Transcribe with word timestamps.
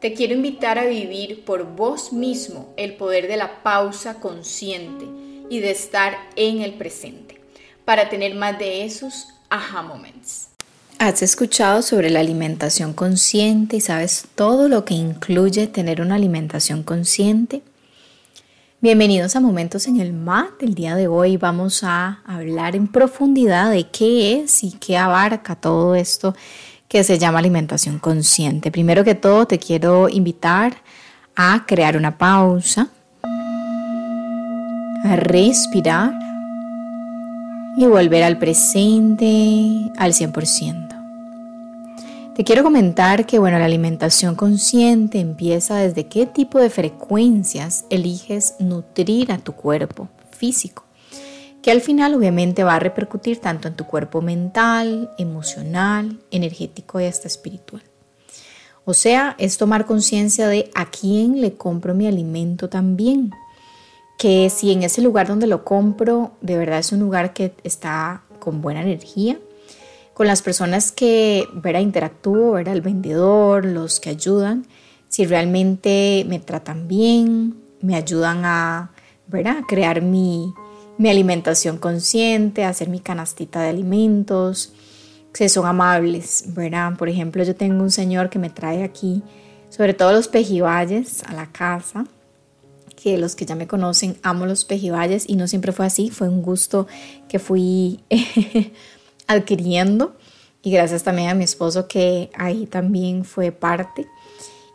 Te 0.00 0.14
quiero 0.14 0.32
invitar 0.32 0.78
a 0.78 0.86
vivir 0.86 1.44
por 1.44 1.76
vos 1.76 2.10
mismo 2.10 2.72
el 2.78 2.94
poder 2.94 3.28
de 3.28 3.36
la 3.36 3.62
pausa 3.62 4.14
consciente 4.14 5.04
y 5.50 5.60
de 5.60 5.70
estar 5.70 6.16
en 6.36 6.62
el 6.62 6.72
presente 6.72 7.38
para 7.84 8.08
tener 8.08 8.34
más 8.34 8.58
de 8.58 8.86
esos 8.86 9.28
aha 9.50 9.82
moments. 9.82 10.48
¿Has 10.98 11.20
escuchado 11.20 11.82
sobre 11.82 12.08
la 12.08 12.20
alimentación 12.20 12.94
consciente 12.94 13.76
y 13.76 13.82
sabes 13.82 14.24
todo 14.34 14.70
lo 14.70 14.86
que 14.86 14.94
incluye 14.94 15.66
tener 15.66 16.00
una 16.00 16.14
alimentación 16.14 16.82
consciente? 16.82 17.60
Bienvenidos 18.80 19.36
a 19.36 19.40
Momentos 19.40 19.86
en 19.86 20.00
el 20.00 20.14
MAT. 20.14 20.62
El 20.62 20.74
día 20.74 20.96
de 20.96 21.08
hoy 21.08 21.36
vamos 21.36 21.84
a 21.84 22.22
hablar 22.24 22.74
en 22.74 22.88
profundidad 22.88 23.70
de 23.70 23.90
qué 23.90 24.40
es 24.40 24.64
y 24.64 24.72
qué 24.72 24.96
abarca 24.96 25.56
todo 25.56 25.94
esto 25.94 26.34
que 26.90 27.04
se 27.04 27.20
llama 27.20 27.38
alimentación 27.38 28.00
consciente. 28.00 28.72
Primero 28.72 29.04
que 29.04 29.14
todo, 29.14 29.46
te 29.46 29.60
quiero 29.60 30.08
invitar 30.08 30.82
a 31.36 31.64
crear 31.64 31.96
una 31.96 32.18
pausa, 32.18 32.88
a 35.04 35.14
respirar 35.14 36.12
y 37.76 37.86
volver 37.86 38.24
al 38.24 38.38
presente 38.38 39.88
al 39.98 40.12
100%. 40.14 40.88
Te 42.34 42.42
quiero 42.42 42.64
comentar 42.64 43.24
que 43.24 43.38
bueno, 43.38 43.60
la 43.60 43.66
alimentación 43.66 44.34
consciente 44.34 45.20
empieza 45.20 45.76
desde 45.76 46.08
qué 46.08 46.26
tipo 46.26 46.58
de 46.58 46.70
frecuencias 46.70 47.84
eliges 47.88 48.56
nutrir 48.58 49.30
a 49.30 49.38
tu 49.38 49.52
cuerpo 49.52 50.08
físico 50.32 50.89
que 51.62 51.70
al 51.70 51.80
final 51.80 52.14
obviamente 52.14 52.64
va 52.64 52.76
a 52.76 52.80
repercutir 52.80 53.40
tanto 53.40 53.68
en 53.68 53.74
tu 53.74 53.86
cuerpo 53.86 54.22
mental, 54.22 55.10
emocional, 55.18 56.20
energético 56.30 57.00
y 57.00 57.04
hasta 57.04 57.28
espiritual. 57.28 57.82
O 58.84 58.94
sea, 58.94 59.36
es 59.38 59.58
tomar 59.58 59.86
conciencia 59.86 60.48
de 60.48 60.70
a 60.74 60.90
quién 60.90 61.40
le 61.40 61.54
compro 61.54 61.94
mi 61.94 62.06
alimento 62.06 62.68
también. 62.68 63.30
Que 64.18 64.50
si 64.50 64.72
en 64.72 64.82
ese 64.82 65.02
lugar 65.02 65.28
donde 65.28 65.46
lo 65.46 65.64
compro, 65.64 66.32
de 66.40 66.56
verdad 66.56 66.78
es 66.78 66.92
un 66.92 67.00
lugar 67.00 67.32
que 67.32 67.54
está 67.62 68.22
con 68.38 68.62
buena 68.62 68.82
energía, 68.82 69.38
con 70.14 70.26
las 70.26 70.42
personas 70.42 70.92
que 70.92 71.46
verá 71.54 71.80
interactúo, 71.80 72.52
verá 72.52 72.72
el 72.72 72.80
vendedor, 72.80 73.64
los 73.64 74.00
que 74.00 74.10
ayudan, 74.10 74.66
si 75.08 75.24
realmente 75.24 76.24
me 76.28 76.38
tratan 76.38 76.88
bien, 76.88 77.62
me 77.80 77.96
ayudan 77.96 78.44
a, 78.44 78.92
a 79.32 79.66
crear 79.66 80.02
mi, 80.02 80.52
mi 81.00 81.08
alimentación 81.08 81.78
consciente, 81.78 82.62
hacer 82.62 82.90
mi 82.90 83.00
canastita 83.00 83.62
de 83.62 83.70
alimentos, 83.70 84.74
que 85.32 85.48
son 85.48 85.64
amables, 85.64 86.44
¿verdad? 86.48 86.94
Por 86.98 87.08
ejemplo, 87.08 87.42
yo 87.42 87.56
tengo 87.56 87.82
un 87.82 87.90
señor 87.90 88.28
que 88.28 88.38
me 88.38 88.50
trae 88.50 88.84
aquí, 88.84 89.22
sobre 89.70 89.94
todo 89.94 90.12
los 90.12 90.28
pejibayes 90.28 91.22
a 91.24 91.32
la 91.32 91.50
casa, 91.50 92.04
que 93.02 93.16
los 93.16 93.34
que 93.34 93.46
ya 93.46 93.54
me 93.54 93.66
conocen, 93.66 94.18
amo 94.22 94.44
los 94.44 94.66
pejibayes 94.66 95.26
y 95.26 95.36
no 95.36 95.48
siempre 95.48 95.72
fue 95.72 95.86
así, 95.86 96.10
fue 96.10 96.28
un 96.28 96.42
gusto 96.42 96.86
que 97.30 97.38
fui 97.38 98.00
adquiriendo 99.26 100.14
y 100.62 100.70
gracias 100.70 101.02
también 101.02 101.30
a 101.30 101.34
mi 101.34 101.44
esposo 101.44 101.88
que 101.88 102.28
ahí 102.34 102.66
también 102.66 103.24
fue 103.24 103.52
parte. 103.52 104.06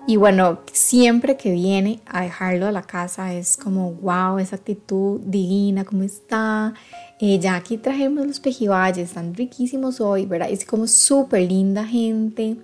Y 0.08 0.18
bueno, 0.18 0.60
siempre 0.72 1.36
que 1.36 1.52
viene 1.52 2.00
a 2.06 2.22
dejarlo 2.22 2.68
a 2.68 2.72
la 2.72 2.84
casa 2.84 3.34
es 3.34 3.58
como, 3.58 3.94
wow, 3.94 4.38
esa 4.38 4.56
actitud 4.56 5.20
divina, 5.22 5.84
¿cómo 5.84 6.04
está? 6.04 6.76
Eh, 7.20 7.40
ya 7.40 7.56
aquí 7.56 7.78
trajimos 7.78 8.28
los 8.28 8.40
pejibayes, 8.40 9.10
están 9.10 9.34
riquísimos 9.34 10.00
hoy, 10.00 10.28
¿verdad? 10.28 10.50
Es 10.52 10.64
como 10.64 10.86
súper 10.86 11.50
linda 11.50 11.86
gente. 11.86 12.56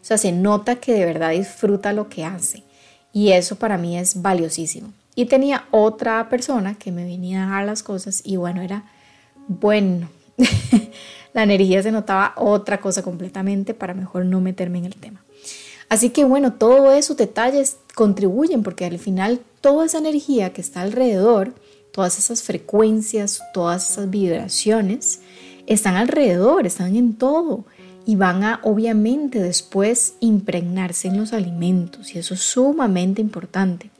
O 0.00 0.04
sea, 0.06 0.16
se 0.16 0.32
nota 0.32 0.76
que 0.76 0.94
de 0.94 1.04
verdad 1.04 1.32
disfruta 1.32 1.92
lo 1.92 2.08
que 2.08 2.24
hace. 2.24 2.62
Y 3.12 3.32
eso 3.32 3.56
para 3.56 3.76
mí 3.76 3.98
es 3.98 4.22
valiosísimo. 4.22 4.90
Y 5.14 5.26
tenía 5.26 5.66
otra 5.72 6.30
persona 6.30 6.76
que 6.78 6.92
me 6.92 7.04
venía 7.04 7.42
a 7.42 7.46
dejar 7.46 7.66
las 7.66 7.82
cosas 7.82 8.22
y 8.24 8.36
bueno, 8.36 8.62
era 8.62 8.84
bueno. 9.48 10.08
la 11.34 11.42
energía 11.42 11.82
se 11.82 11.92
notaba 11.92 12.32
otra 12.36 12.80
cosa 12.80 13.02
completamente 13.02 13.74
para 13.74 13.92
mejor 13.92 14.24
no 14.24 14.40
meterme 14.40 14.78
en 14.78 14.86
el 14.86 14.96
tema. 14.96 15.25
Así 15.88 16.10
que 16.10 16.24
bueno, 16.24 16.54
todos 16.54 16.94
esos 16.94 17.16
detalles 17.16 17.78
contribuyen 17.94 18.62
porque 18.62 18.84
al 18.84 18.98
final 18.98 19.40
toda 19.60 19.86
esa 19.86 19.98
energía 19.98 20.52
que 20.52 20.60
está 20.60 20.82
alrededor, 20.82 21.54
todas 21.92 22.18
esas 22.18 22.42
frecuencias, 22.42 23.42
todas 23.54 23.90
esas 23.90 24.10
vibraciones, 24.10 25.20
están 25.66 25.96
alrededor, 25.96 26.66
están 26.66 26.96
en 26.96 27.14
todo 27.14 27.64
y 28.04 28.16
van 28.16 28.44
a 28.44 28.60
obviamente 28.62 29.40
después 29.40 30.14
impregnarse 30.20 31.08
en 31.08 31.18
los 31.18 31.32
alimentos 31.32 32.14
y 32.14 32.18
eso 32.18 32.34
es 32.34 32.40
sumamente 32.40 33.20
importante. 33.20 33.90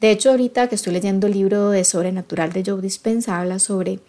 De 0.00 0.10
hecho, 0.10 0.30
ahorita 0.30 0.68
que 0.68 0.74
estoy 0.74 0.92
leyendo 0.92 1.26
el 1.26 1.34
libro 1.34 1.70
de 1.70 1.84
Sobrenatural 1.84 2.52
de 2.52 2.64
Joe 2.66 2.82
Dispensa, 2.82 3.38
habla 3.38 3.58
sobre 3.58 4.00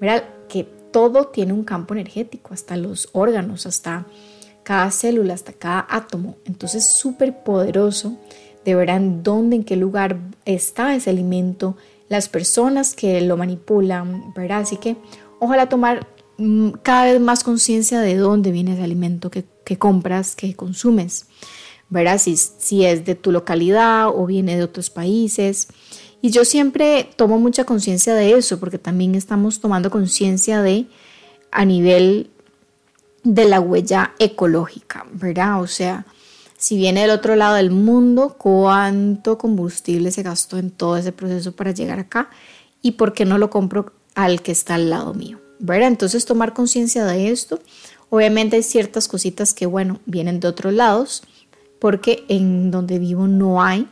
¿verdad? 0.00 0.24
que 0.48 0.64
todo 0.64 1.26
tiene 1.26 1.52
un 1.52 1.64
campo 1.64 1.94
energético, 1.94 2.54
hasta 2.54 2.76
los 2.76 3.08
órganos, 3.12 3.66
hasta 3.66 4.06
cada 4.64 4.90
célula, 4.90 5.34
hasta 5.34 5.52
cada 5.52 5.86
átomo. 5.88 6.36
Entonces, 6.44 6.84
súper 6.84 7.44
poderoso 7.44 8.16
de 8.64 8.74
ver 8.74 8.90
en 8.90 9.22
dónde, 9.22 9.56
en 9.56 9.64
qué 9.64 9.76
lugar 9.76 10.18
está 10.44 10.94
ese 10.94 11.10
alimento, 11.10 11.76
las 12.08 12.28
personas 12.28 12.94
que 12.94 13.20
lo 13.20 13.36
manipulan, 13.36 14.32
¿verdad? 14.34 14.60
Así 14.60 14.76
que 14.76 14.96
ojalá 15.38 15.68
tomar 15.68 16.06
mm, 16.38 16.70
cada 16.82 17.12
vez 17.12 17.20
más 17.20 17.44
conciencia 17.44 18.00
de 18.00 18.16
dónde 18.16 18.50
viene 18.50 18.72
ese 18.72 18.82
alimento 18.82 19.30
que, 19.30 19.44
compras, 19.78 20.34
que 20.34 20.54
consumes, 20.54 21.26
¿verdad? 21.90 22.18
Si, 22.18 22.36
si 22.36 22.84
es 22.84 23.04
de 23.04 23.14
tu 23.14 23.32
localidad 23.32 24.08
o 24.08 24.26
viene 24.26 24.56
de 24.56 24.64
otros 24.64 24.90
países. 24.90 25.68
Y 26.22 26.30
yo 26.30 26.46
siempre 26.46 27.08
tomo 27.16 27.38
mucha 27.38 27.64
conciencia 27.64 28.14
de 28.14 28.32
eso, 28.32 28.58
porque 28.58 28.78
también 28.78 29.14
estamos 29.14 29.60
tomando 29.60 29.90
conciencia 29.90 30.62
de 30.62 30.86
a 31.50 31.64
nivel 31.64 32.30
de 33.24 33.46
la 33.46 33.58
huella 33.58 34.12
ecológica, 34.18 35.06
¿verdad? 35.12 35.60
O 35.60 35.66
sea, 35.66 36.06
si 36.56 36.76
viene 36.76 37.00
del 37.02 37.10
otro 37.10 37.36
lado 37.36 37.56
del 37.56 37.70
mundo, 37.70 38.36
cuánto 38.38 39.38
combustible 39.38 40.10
se 40.10 40.22
gastó 40.22 40.58
en 40.58 40.70
todo 40.70 40.96
ese 40.96 41.12
proceso 41.12 41.52
para 41.52 41.72
llegar 41.72 41.98
acá 41.98 42.30
y 42.80 42.92
por 42.92 43.12
qué 43.12 43.24
no 43.24 43.38
lo 43.38 43.50
compro 43.50 43.92
al 44.14 44.42
que 44.42 44.52
está 44.52 44.76
al 44.76 44.90
lado 44.90 45.14
mío, 45.14 45.40
¿verdad? 45.58 45.88
Entonces 45.88 46.26
tomar 46.26 46.52
conciencia 46.52 47.04
de 47.04 47.30
esto. 47.30 47.58
Obviamente 48.10 48.56
hay 48.56 48.62
ciertas 48.62 49.08
cositas 49.08 49.54
que, 49.54 49.66
bueno, 49.66 50.00
vienen 50.06 50.38
de 50.38 50.48
otros 50.48 50.72
lados, 50.72 51.22
porque 51.80 52.24
en 52.28 52.70
donde 52.70 52.98
vivo 52.98 53.26
no 53.26 53.62
hay, 53.62 53.88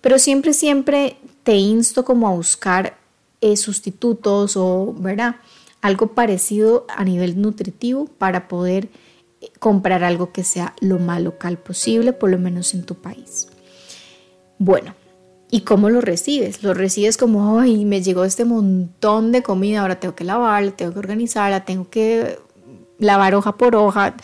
pero 0.00 0.18
siempre, 0.18 0.54
siempre 0.54 1.18
te 1.42 1.56
insto 1.56 2.04
como 2.04 2.28
a 2.28 2.32
buscar 2.32 2.96
eh, 3.40 3.56
sustitutos 3.56 4.56
o, 4.56 4.94
¿verdad? 4.98 5.36
Algo 5.80 6.08
parecido 6.08 6.86
a 6.88 7.04
nivel 7.04 7.40
nutritivo 7.40 8.06
para 8.06 8.48
poder 8.48 8.88
eh, 9.40 9.48
comprar 9.58 10.04
algo 10.04 10.32
que 10.32 10.44
sea 10.44 10.74
lo 10.80 10.98
más 10.98 11.22
local 11.22 11.58
posible, 11.58 12.12
por 12.12 12.30
lo 12.30 12.38
menos 12.38 12.74
en 12.74 12.84
tu 12.84 12.96
país. 12.96 13.48
Bueno, 14.58 14.94
¿y 15.50 15.60
cómo 15.60 15.88
lo 15.88 16.00
recibes? 16.00 16.62
Lo 16.62 16.74
recibes 16.74 17.16
como, 17.16 17.60
ay, 17.60 17.84
me 17.84 18.02
llegó 18.02 18.24
este 18.24 18.44
montón 18.44 19.30
de 19.32 19.42
comida, 19.42 19.82
ahora 19.82 20.00
tengo 20.00 20.14
que 20.14 20.24
lavarla, 20.24 20.72
tengo 20.72 20.92
que 20.92 20.98
organizarla, 20.98 21.64
tengo 21.64 21.88
que 21.88 22.38
lavar 22.98 23.34
hoja 23.36 23.56
por 23.56 23.76
hoja, 23.76 24.16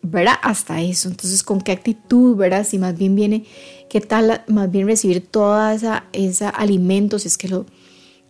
¿verdad? 0.00 0.36
Hasta 0.42 0.80
eso. 0.80 1.08
Entonces, 1.08 1.42
¿con 1.42 1.60
qué 1.60 1.72
actitud, 1.72 2.36
verdad? 2.36 2.66
Si 2.66 2.78
más 2.78 2.96
bien 2.96 3.14
viene, 3.14 3.44
¿qué 3.90 4.00
tal 4.00 4.42
más 4.48 4.70
bien 4.70 4.86
recibir 4.86 5.26
toda 5.26 5.74
esa, 5.74 6.04
esa 6.12 6.48
alimento, 6.48 7.18
si 7.18 7.28
es 7.28 7.36
que 7.36 7.48
lo 7.48 7.66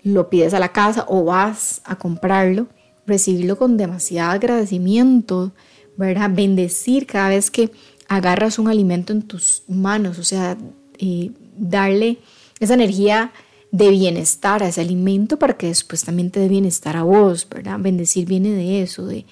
lo 0.02 0.28
pides 0.31 0.54
a 0.54 0.58
la 0.58 0.72
casa 0.72 1.04
o 1.08 1.25
vas 1.25 1.81
a 1.84 1.96
comprarlo, 1.96 2.66
recibirlo 3.06 3.56
con 3.56 3.76
demasiado 3.76 4.32
agradecimiento, 4.32 5.52
¿verdad? 5.96 6.31
Bendecir 6.32 7.06
cada 7.06 7.28
vez 7.31 7.50
que 7.50 7.70
agarras 8.08 8.58
un 8.58 8.69
alimento 8.69 9.12
en 9.12 9.22
tus 9.22 9.62
manos, 9.69 10.19
o 10.19 10.25
sea, 10.25 10.56
eh, 10.99 11.31
darle 11.56 12.19
esa 12.60 12.75
energía 12.75 13.32
de 13.70 13.90
bienestar 13.90 14.62
a 14.62 14.69
ese 14.69 14.82
alimento 14.82 15.38
para 15.38 15.56
que 15.56 15.69
después 15.69 16.04
también 16.04 16.31
te 16.31 16.40
dé 16.40 16.49
bienestar 16.49 16.96
a 16.96 17.04
vos, 17.04 17.49
¿verdad? 17.49 17.78
Bendecir 17.81 18.26
viene 18.26 18.50
de 18.50 18.82
eso, 18.82 19.06
de, 19.06 19.25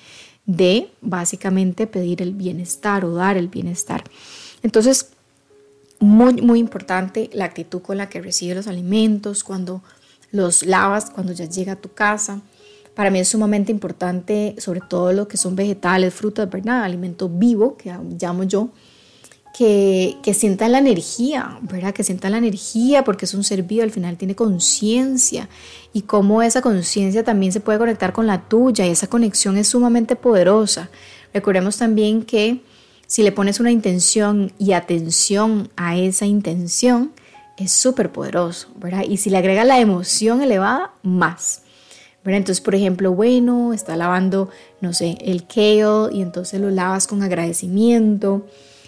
de 0.47 0.89
básicamente 1.03 1.87
pedir 1.87 2.23
el 2.23 2.33
bienestar 2.33 3.05
o 3.05 3.15
dar 3.15 3.37
el 3.37 3.49
bienestar. 3.49 4.03
Entonces, 4.63 5.11
muy, 5.99 6.35
muy 6.41 6.59
importante 6.59 7.29
la 7.35 7.45
actitud 7.45 7.83
con 7.83 7.99
la 7.99 8.09
que 8.09 8.23
recibes 8.23 8.57
los 8.57 8.67
alimentos, 8.67 9.45
cuando 9.45 9.83
los 10.33 10.65
lavas, 10.65 11.11
cuando 11.11 11.33
ya 11.33 11.47
llega 11.47 11.73
a 11.73 11.77
tu 11.77 11.93
casa. 11.93 12.41
Para 12.95 13.11
mí 13.11 13.21
es 13.21 13.29
sumamente 13.29 13.73
importante, 13.73 14.55
sobre 14.59 14.81
todo 14.81 15.13
lo 15.13 15.29
que 15.29 15.37
son 15.37 15.57
vegetales, 15.57 16.13
frutas, 16.13 16.51
¿verdad? 16.51 16.83
Alimento 16.83 17.29
vivo, 17.29 17.77
que 17.77 17.95
llamo 18.21 18.45
yo, 18.45 18.71
que, 19.57 20.17
que 20.23 20.35
sientan 20.35 20.73
la 20.73 20.79
energía, 20.79 21.59
¿verdad? 21.63 21.95
Que 21.95 22.05
sientan 22.05 22.33
la 22.33 22.39
energía 22.39 23.05
porque 23.05 23.25
es 23.25 23.35
un 23.35 23.45
ser 23.45 23.63
vivo, 23.63 23.83
al 23.83 23.91
final 23.91 24.17
tiene 24.17 24.35
conciencia 24.35 25.49
y 25.93 26.03
cómo 26.03 26.43
esa 26.43 26.63
conciencia 26.63 27.25
también 27.25 27.53
se 27.53 27.61
puede 27.61 27.79
conectar 27.79 28.13
con 28.13 28.27
la 28.27 28.49
tuya 28.49 28.87
y 28.87 28.91
esa 28.91 29.07
conexión 29.07 29.57
es 29.57 29.69
sumamente 29.69 30.17
poderosa. 30.17 30.91
Recordemos 31.33 31.79
también 31.79 32.23
que 32.23 32.61
si 33.07 33.23
le 33.23 33.33
pones 33.33 33.59
una 33.59 33.71
intención 33.73 34.53
y 34.59 34.73
atención 34.73 35.69
a 35.77 35.97
esa 35.97 36.27
intención, 36.27 37.13
es 37.65 37.73
súper 37.73 38.11
poderoso, 38.11 38.69
¿verdad? 38.77 39.05
Y 39.09 39.17
si 39.17 39.31
le 39.31 39.39
agrega 39.39 39.65
la 39.65 39.81
emoción 39.81 40.43
elevada, 40.43 40.93
más. 41.03 41.63
¿verdad? 42.25 42.39
Entonces, 42.39 42.61
por 42.61 42.75
ejemplo, 42.75 43.13
bueno, 43.15 43.73
está 43.73 43.97
lavando, 43.97 44.51
no 44.81 44.93
sé, 44.93 45.17
el 45.21 45.47
kale 45.47 46.13
y 46.13 46.23
entonces 46.23 46.61
lo 46.61 46.71
lavas 46.71 47.07
con 47.07 47.23
agradecimiento 47.23 48.47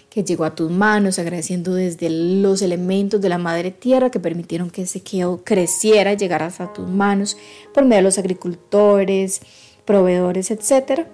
que 0.09 0.23
llegó 0.23 0.45
a 0.45 0.53
tus 0.53 0.69
manos, 0.69 1.17
agradeciendo 1.17 1.73
desde 1.73 2.09
los 2.09 2.61
elementos 2.61 3.19
de 3.19 3.29
la 3.29 3.39
madre 3.39 3.71
tierra 3.71 4.11
que 4.11 4.19
permitieron 4.19 4.69
que 4.69 4.83
ese 4.83 5.01
kale 5.01 5.39
creciera, 5.43 6.13
llegara 6.13 6.45
hasta 6.45 6.71
tus 6.71 6.87
manos 6.87 7.35
por 7.73 7.83
medio 7.83 7.97
de 7.97 8.03
los 8.03 8.19
agricultores, 8.19 9.41
proveedores, 9.85 10.51
etcétera 10.51 11.07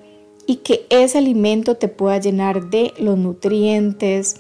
y 0.50 0.56
que 0.56 0.88
ese 0.90 1.20
alimento 1.20 1.76
te 1.76 1.90
pueda 1.90 2.18
llenar 2.18 2.72
de 2.72 2.92
los 2.98 3.20
nutrientes, 3.20 4.38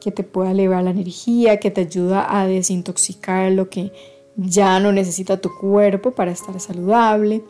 que 0.00 0.10
te 0.10 0.22
pueda 0.22 0.52
elevar 0.52 0.82
la 0.82 0.90
energía, 0.90 1.58
que 1.58 1.70
te 1.70 1.82
ayuda 1.82 2.26
a 2.38 2.46
desintoxicar 2.46 3.52
lo 3.52 3.68
que 3.68 3.92
ya 4.36 4.80
no 4.80 4.92
necesita 4.92 5.40
tu 5.40 5.50
cuerpo 5.60 6.12
para 6.12 6.30
estar 6.30 6.58
saludable. 6.58 7.44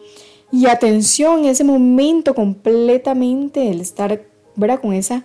Y 0.52 0.67
atención, 0.67 1.44
ese 1.44 1.62
momento 1.62 2.35
completamente, 2.35 3.70
el 3.70 3.81
estar 3.81 4.20
¿verdad? 4.56 4.81
Con, 4.81 4.93
esa, 4.93 5.25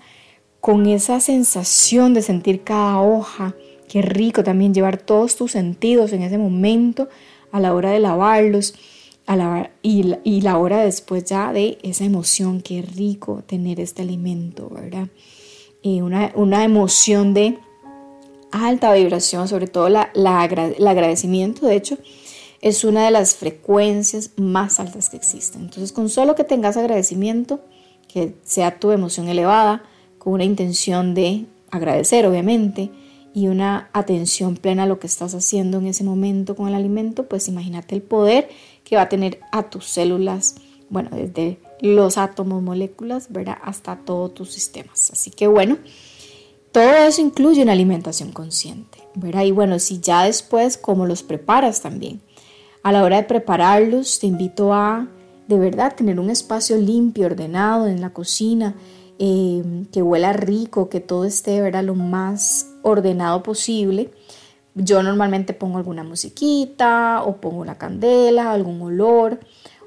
con 0.59 0.85
esa 0.87 1.19
sensación 1.19 2.13
de 2.13 2.21
sentir 2.21 2.63
cada 2.63 3.01
hoja. 3.01 3.55
Qué 3.87 4.01
rico 4.01 4.43
también 4.43 4.73
llevar 4.73 4.97
todos 4.97 5.35
tus 5.35 5.51
sentidos 5.51 6.13
en 6.13 6.23
ese 6.23 6.37
momento 6.37 7.09
a 7.51 7.59
la 7.59 7.73
hora 7.73 7.91
de 7.91 7.99
lavarlos 7.99 8.73
y, 9.81 10.03
la, 10.03 10.19
y 10.23 10.41
la 10.41 10.57
hora 10.57 10.83
después 10.83 11.25
ya 11.25 11.51
de 11.51 11.77
esa 11.83 12.03
emoción, 12.05 12.61
qué 12.61 12.81
rico 12.81 13.43
tener 13.45 13.79
este 13.79 14.03
alimento, 14.03 14.69
¿verdad? 14.69 15.07
Y 15.85 16.01
una, 16.01 16.31
una 16.33 16.63
emoción 16.63 17.35
de 17.35 17.59
alta 18.51 18.91
vibración, 18.91 19.47
sobre 19.47 19.67
todo 19.67 19.87
la, 19.87 20.09
la, 20.15 20.43
el 20.43 20.87
agradecimiento, 20.87 21.67
de 21.67 21.75
hecho, 21.75 21.99
es 22.59 22.83
una 22.83 23.05
de 23.05 23.11
las 23.11 23.35
frecuencias 23.35 24.31
más 24.35 24.79
altas 24.79 25.11
que 25.11 25.17
existen. 25.17 25.61
Entonces, 25.61 25.91
con 25.91 26.09
solo 26.09 26.33
que 26.33 26.43
tengas 26.43 26.75
agradecimiento, 26.75 27.59
que 28.07 28.33
sea 28.41 28.79
tu 28.79 28.89
emoción 28.89 29.27
elevada, 29.27 29.83
con 30.17 30.33
una 30.33 30.43
intención 30.43 31.13
de 31.13 31.45
agradecer, 31.69 32.25
obviamente, 32.25 32.89
y 33.35 33.47
una 33.47 33.91
atención 33.93 34.55
plena 34.57 34.83
a 34.83 34.87
lo 34.87 34.97
que 34.97 35.05
estás 35.05 35.35
haciendo 35.35 35.77
en 35.77 35.85
ese 35.85 36.03
momento 36.03 36.55
con 36.55 36.67
el 36.67 36.73
alimento, 36.73 37.27
pues 37.27 37.47
imagínate 37.47 37.93
el 37.93 38.01
poder 38.01 38.49
que 38.83 38.95
va 38.95 39.03
a 39.03 39.09
tener 39.09 39.39
a 39.51 39.69
tus 39.69 39.85
células, 39.85 40.55
bueno, 40.89 41.11
desde 41.11 41.59
los 41.81 42.17
átomos, 42.17 42.61
moléculas, 42.63 43.27
¿verdad? 43.29 43.57
Hasta 43.63 43.97
todos 43.97 44.33
tus 44.33 44.51
sistemas. 44.51 45.11
Así 45.11 45.31
que 45.31 45.47
bueno, 45.47 45.77
todo 46.71 46.93
eso 47.07 47.21
incluye 47.21 47.63
una 47.63 47.73
alimentación 47.73 48.31
consciente, 48.31 48.99
¿verdad? 49.15 49.43
Y 49.43 49.51
bueno, 49.51 49.79
si 49.79 49.99
ya 49.99 50.23
después, 50.23 50.77
¿cómo 50.77 51.05
los 51.05 51.23
preparas 51.23 51.81
también? 51.81 52.21
A 52.83 52.91
la 52.91 53.03
hora 53.03 53.17
de 53.17 53.23
prepararlos, 53.23 54.19
te 54.19 54.27
invito 54.27 54.73
a, 54.73 55.07
de 55.47 55.57
verdad, 55.57 55.95
tener 55.95 56.19
un 56.19 56.29
espacio 56.29 56.77
limpio, 56.77 57.25
ordenado 57.25 57.87
en 57.87 58.01
la 58.01 58.11
cocina, 58.11 58.75
eh, 59.17 59.63
que 59.91 60.01
huela 60.01 60.33
rico, 60.33 60.89
que 60.89 60.99
todo 60.99 61.25
esté, 61.25 61.61
¿verdad? 61.61 61.83
Lo 61.83 61.95
más 61.95 62.67
ordenado 62.83 63.41
posible 63.43 64.11
yo 64.75 65.01
normalmente 65.01 65.53
pongo 65.53 65.77
alguna 65.77 66.03
musiquita 66.03 67.23
o 67.23 67.37
pongo 67.37 67.63
la 67.63 67.77
candela, 67.77 68.51
algún 68.51 68.81
olor 68.81 69.39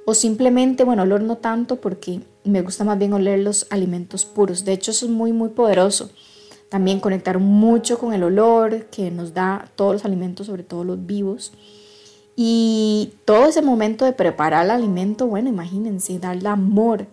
o 0.08 0.14
simplemente, 0.14 0.84
bueno, 0.84 1.02
olor 1.02 1.20
no 1.20 1.36
tanto 1.36 1.82
porque 1.82 2.22
me 2.42 2.62
gusta 2.62 2.82
más 2.82 2.98
bien 2.98 3.12
oler 3.12 3.40
los 3.40 3.66
alimentos 3.68 4.24
puros. 4.24 4.64
De 4.64 4.72
hecho, 4.72 4.90
eso 4.90 5.04
es 5.04 5.12
muy, 5.12 5.34
muy 5.34 5.50
poderoso. 5.50 6.08
También 6.70 6.98
conectar 6.98 7.38
mucho 7.38 7.98
con 7.98 8.14
el 8.14 8.22
olor 8.22 8.86
que 8.86 9.10
nos 9.10 9.34
da 9.34 9.70
todos 9.76 9.92
los 9.92 10.04
alimentos, 10.06 10.46
sobre 10.46 10.62
todo 10.62 10.82
los 10.82 11.04
vivos. 11.04 11.52
Y 12.36 13.12
todo 13.26 13.48
ese 13.48 13.60
momento 13.60 14.06
de 14.06 14.14
preparar 14.14 14.64
el 14.64 14.70
alimento, 14.70 15.26
bueno, 15.26 15.50
imagínense, 15.50 16.18
darle 16.18 16.48
amor 16.48 17.06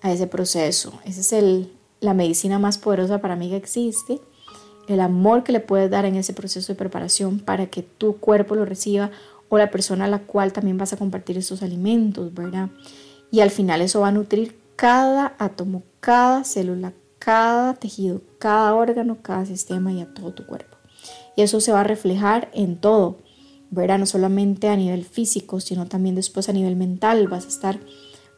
a 0.00 0.10
ese 0.10 0.26
proceso. 0.26 0.92
Esa 1.04 1.20
es 1.20 1.32
el, 1.32 1.70
la 2.00 2.12
medicina 2.12 2.58
más 2.58 2.76
poderosa 2.76 3.20
para 3.20 3.36
mí 3.36 3.50
que 3.50 3.56
existe 3.56 4.20
el 4.88 5.00
amor 5.00 5.44
que 5.44 5.52
le 5.52 5.60
puedes 5.60 5.90
dar 5.90 6.04
en 6.04 6.16
ese 6.16 6.32
proceso 6.32 6.72
de 6.72 6.78
preparación 6.78 7.38
para 7.38 7.66
que 7.66 7.82
tu 7.82 8.16
cuerpo 8.16 8.54
lo 8.54 8.64
reciba 8.64 9.10
o 9.52 9.58
la 9.58 9.70
persona 9.70 10.06
a 10.06 10.08
la 10.08 10.20
cual 10.20 10.54
también 10.54 10.78
vas 10.78 10.94
a 10.94 10.96
compartir 10.96 11.36
esos 11.36 11.62
alimentos, 11.62 12.32
¿verdad? 12.32 12.70
Y 13.30 13.40
al 13.40 13.50
final 13.50 13.82
eso 13.82 14.00
va 14.00 14.08
a 14.08 14.12
nutrir 14.12 14.58
cada 14.76 15.34
átomo, 15.38 15.82
cada 16.00 16.42
célula, 16.44 16.94
cada 17.18 17.74
tejido, 17.74 18.22
cada 18.38 18.74
órgano, 18.74 19.18
cada 19.20 19.44
sistema 19.44 19.92
y 19.92 20.00
a 20.00 20.06
todo 20.14 20.32
tu 20.32 20.46
cuerpo. 20.46 20.78
Y 21.36 21.42
eso 21.42 21.60
se 21.60 21.70
va 21.70 21.82
a 21.82 21.84
reflejar 21.84 22.50
en 22.54 22.78
todo, 22.80 23.18
¿verdad? 23.70 23.98
No 23.98 24.06
solamente 24.06 24.68
a 24.68 24.76
nivel 24.76 25.04
físico, 25.04 25.60
sino 25.60 25.86
también 25.86 26.14
después 26.14 26.48
a 26.48 26.54
nivel 26.54 26.74
mental. 26.74 27.28
Vas 27.28 27.44
a 27.44 27.48
estar 27.48 27.78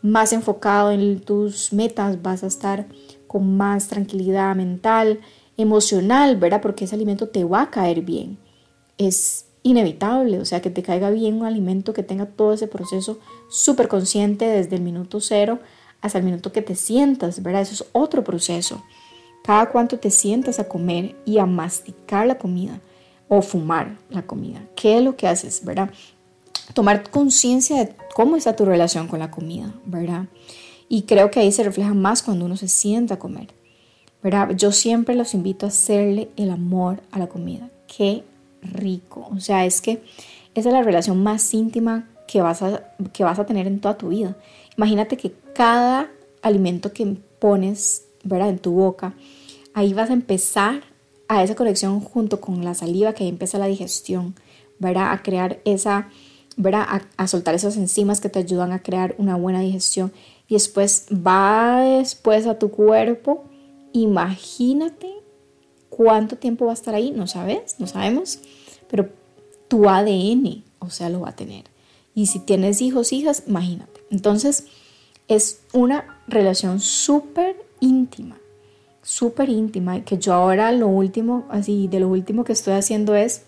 más 0.02 0.32
enfocado 0.32 0.90
en 0.90 1.20
tus 1.20 1.72
metas, 1.72 2.22
vas 2.22 2.42
a 2.42 2.48
estar 2.48 2.88
con 3.28 3.56
más 3.56 3.86
tranquilidad 3.86 4.56
mental, 4.56 5.20
emocional, 5.56 6.34
¿verdad? 6.38 6.60
Porque 6.60 6.86
ese 6.86 6.96
alimento 6.96 7.28
te 7.28 7.44
va 7.44 7.62
a 7.62 7.70
caer 7.70 8.00
bien. 8.00 8.36
Es 8.98 9.43
inevitable, 9.64 10.38
o 10.38 10.44
sea, 10.44 10.62
que 10.62 10.70
te 10.70 10.82
caiga 10.82 11.10
bien 11.10 11.34
un 11.34 11.46
alimento 11.46 11.92
que 11.92 12.04
tenga 12.04 12.26
todo 12.26 12.52
ese 12.52 12.68
proceso 12.68 13.18
súper 13.48 13.88
consciente 13.88 14.44
desde 14.44 14.76
el 14.76 14.82
minuto 14.82 15.20
cero 15.20 15.58
hasta 16.00 16.18
el 16.18 16.24
minuto 16.24 16.52
que 16.52 16.62
te 16.62 16.76
sientas, 16.76 17.42
¿verdad? 17.42 17.62
Eso 17.62 17.82
es 17.82 17.88
otro 17.92 18.22
proceso. 18.22 18.82
Cada 19.42 19.70
cuánto 19.70 19.98
te 19.98 20.10
sientas 20.10 20.60
a 20.60 20.68
comer 20.68 21.16
y 21.24 21.38
a 21.38 21.46
masticar 21.46 22.26
la 22.26 22.38
comida 22.38 22.80
o 23.28 23.40
fumar 23.40 23.96
la 24.10 24.22
comida. 24.22 24.62
¿Qué 24.76 24.98
es 24.98 25.02
lo 25.02 25.16
que 25.16 25.26
haces, 25.26 25.64
verdad? 25.64 25.90
Tomar 26.74 27.10
conciencia 27.10 27.78
de 27.78 27.94
cómo 28.14 28.36
está 28.36 28.54
tu 28.54 28.66
relación 28.66 29.08
con 29.08 29.18
la 29.18 29.30
comida, 29.30 29.74
¿verdad? 29.86 30.26
Y 30.90 31.02
creo 31.02 31.30
que 31.30 31.40
ahí 31.40 31.52
se 31.52 31.64
refleja 31.64 31.94
más 31.94 32.22
cuando 32.22 32.44
uno 32.44 32.58
se 32.58 32.68
sienta 32.68 33.14
a 33.14 33.18
comer. 33.18 33.48
Yo 34.56 34.72
siempre 34.72 35.14
los 35.14 35.32
invito 35.32 35.64
a 35.64 35.70
hacerle 35.70 36.30
el 36.36 36.50
amor 36.50 37.02
a 37.12 37.18
la 37.18 37.28
comida. 37.28 37.70
Qué 37.86 38.24
rico. 38.72 39.28
O 39.34 39.40
sea, 39.40 39.64
es 39.64 39.80
que 39.80 40.02
esa 40.54 40.68
es 40.68 40.72
la 40.72 40.82
relación 40.82 41.22
más 41.22 41.52
íntima 41.54 42.08
que 42.26 42.40
vas 42.40 42.62
a, 42.62 42.92
que 43.12 43.24
vas 43.24 43.38
a 43.38 43.46
tener 43.46 43.66
en 43.66 43.80
toda 43.80 43.96
tu 43.96 44.08
vida. 44.08 44.36
Imagínate 44.76 45.16
que 45.16 45.32
cada 45.54 46.10
alimento 46.42 46.92
que 46.92 47.16
pones, 47.38 48.06
¿verdad? 48.22 48.48
En 48.48 48.58
tu 48.58 48.72
boca, 48.72 49.14
ahí 49.72 49.92
vas 49.94 50.10
a 50.10 50.14
empezar 50.14 50.82
a 51.28 51.42
esa 51.42 51.54
conexión 51.54 52.00
junto 52.00 52.40
con 52.40 52.64
la 52.64 52.74
saliva, 52.74 53.12
que 53.12 53.24
ahí 53.24 53.30
empieza 53.30 53.58
la 53.58 53.66
digestión, 53.66 54.34
¿verdad? 54.78 55.12
A 55.12 55.22
crear 55.22 55.60
esa, 55.64 56.08
¿verdad? 56.56 56.84
A, 56.88 57.02
a, 57.16 57.26
soltar 57.26 57.54
esas 57.54 57.76
enzimas 57.76 58.20
que 58.20 58.28
te 58.28 58.38
ayudan 58.38 58.72
a 58.72 58.82
crear 58.82 59.14
una 59.18 59.36
buena 59.36 59.60
digestión. 59.60 60.12
Y 60.48 60.54
después 60.54 61.06
va 61.10 61.80
después 61.80 62.46
a 62.46 62.58
tu 62.58 62.70
cuerpo 62.70 63.44
Imagínate 63.94 65.22
cuánto 65.96 66.36
tiempo 66.36 66.66
va 66.66 66.72
a 66.72 66.74
estar 66.74 66.94
ahí, 66.94 67.12
no 67.12 67.28
sabes, 67.28 67.76
no 67.78 67.86
sabemos, 67.86 68.40
pero 68.90 69.10
tu 69.68 69.88
ADN, 69.88 70.64
o 70.80 70.90
sea, 70.90 71.08
lo 71.08 71.20
va 71.20 71.28
a 71.28 71.36
tener. 71.36 71.64
Y 72.16 72.26
si 72.26 72.40
tienes 72.40 72.82
hijos, 72.82 73.12
hijas, 73.12 73.44
imagínate. 73.46 74.00
Entonces, 74.10 74.66
es 75.28 75.60
una 75.72 76.20
relación 76.26 76.80
súper 76.80 77.56
íntima, 77.78 78.38
súper 79.02 79.50
íntima, 79.50 80.04
que 80.04 80.18
yo 80.18 80.34
ahora 80.34 80.72
lo 80.72 80.88
último, 80.88 81.46
así, 81.48 81.86
de 81.86 82.00
lo 82.00 82.08
último 82.08 82.42
que 82.42 82.52
estoy 82.52 82.74
haciendo 82.74 83.14
es, 83.14 83.42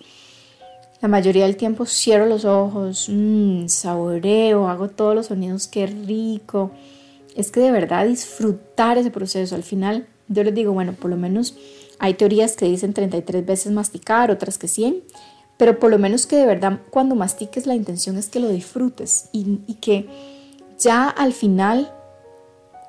la 1.03 1.09
mayoría 1.09 1.47
del 1.47 1.57
tiempo 1.57 1.85
cierro 1.85 2.27
los 2.27 2.45
ojos, 2.45 3.09
mmm, 3.09 3.67
saboreo, 3.67 4.69
hago 4.69 4.89
todos 4.89 5.17
los 5.17 5.27
sonidos, 5.27 5.67
qué 5.67 5.87
rico. 5.89 6.71
Es 7.35 7.51
que 7.51 7.61
de 7.61 7.73
verdad 7.73 8.07
disfrutar 8.07 8.99
ese 8.99 9.11
proceso, 9.11 9.57
al 9.57 9.65
final 9.65 10.07
yo 10.29 10.45
les 10.45 10.55
digo, 10.55 10.73
bueno, 10.73 10.93
por 10.93 11.11
lo 11.11 11.17
menos 11.17 11.57
hay 11.99 12.15
teorías 12.15 12.57
que 12.57 12.67
dicen 12.67 12.93
33 12.93 13.45
veces 13.45 13.73
masticar, 13.73 14.31
otras 14.31 14.59
que 14.59 14.69
100, 14.69 15.03
pero 15.57 15.79
por 15.79 15.91
lo 15.91 15.99
menos 15.99 16.27
que 16.27 16.37
de 16.37 16.47
verdad 16.47 16.81
cuando 16.91 17.15
mastiques 17.15 17.67
la 17.67 17.75
intención 17.75 18.17
es 18.17 18.29
que 18.29 18.41
lo 18.41 18.49
disfrutes 18.49 19.29
y, 19.33 19.75
que 19.81 20.09
ya 20.79 21.09
al 21.09 21.33
final, 21.33 21.93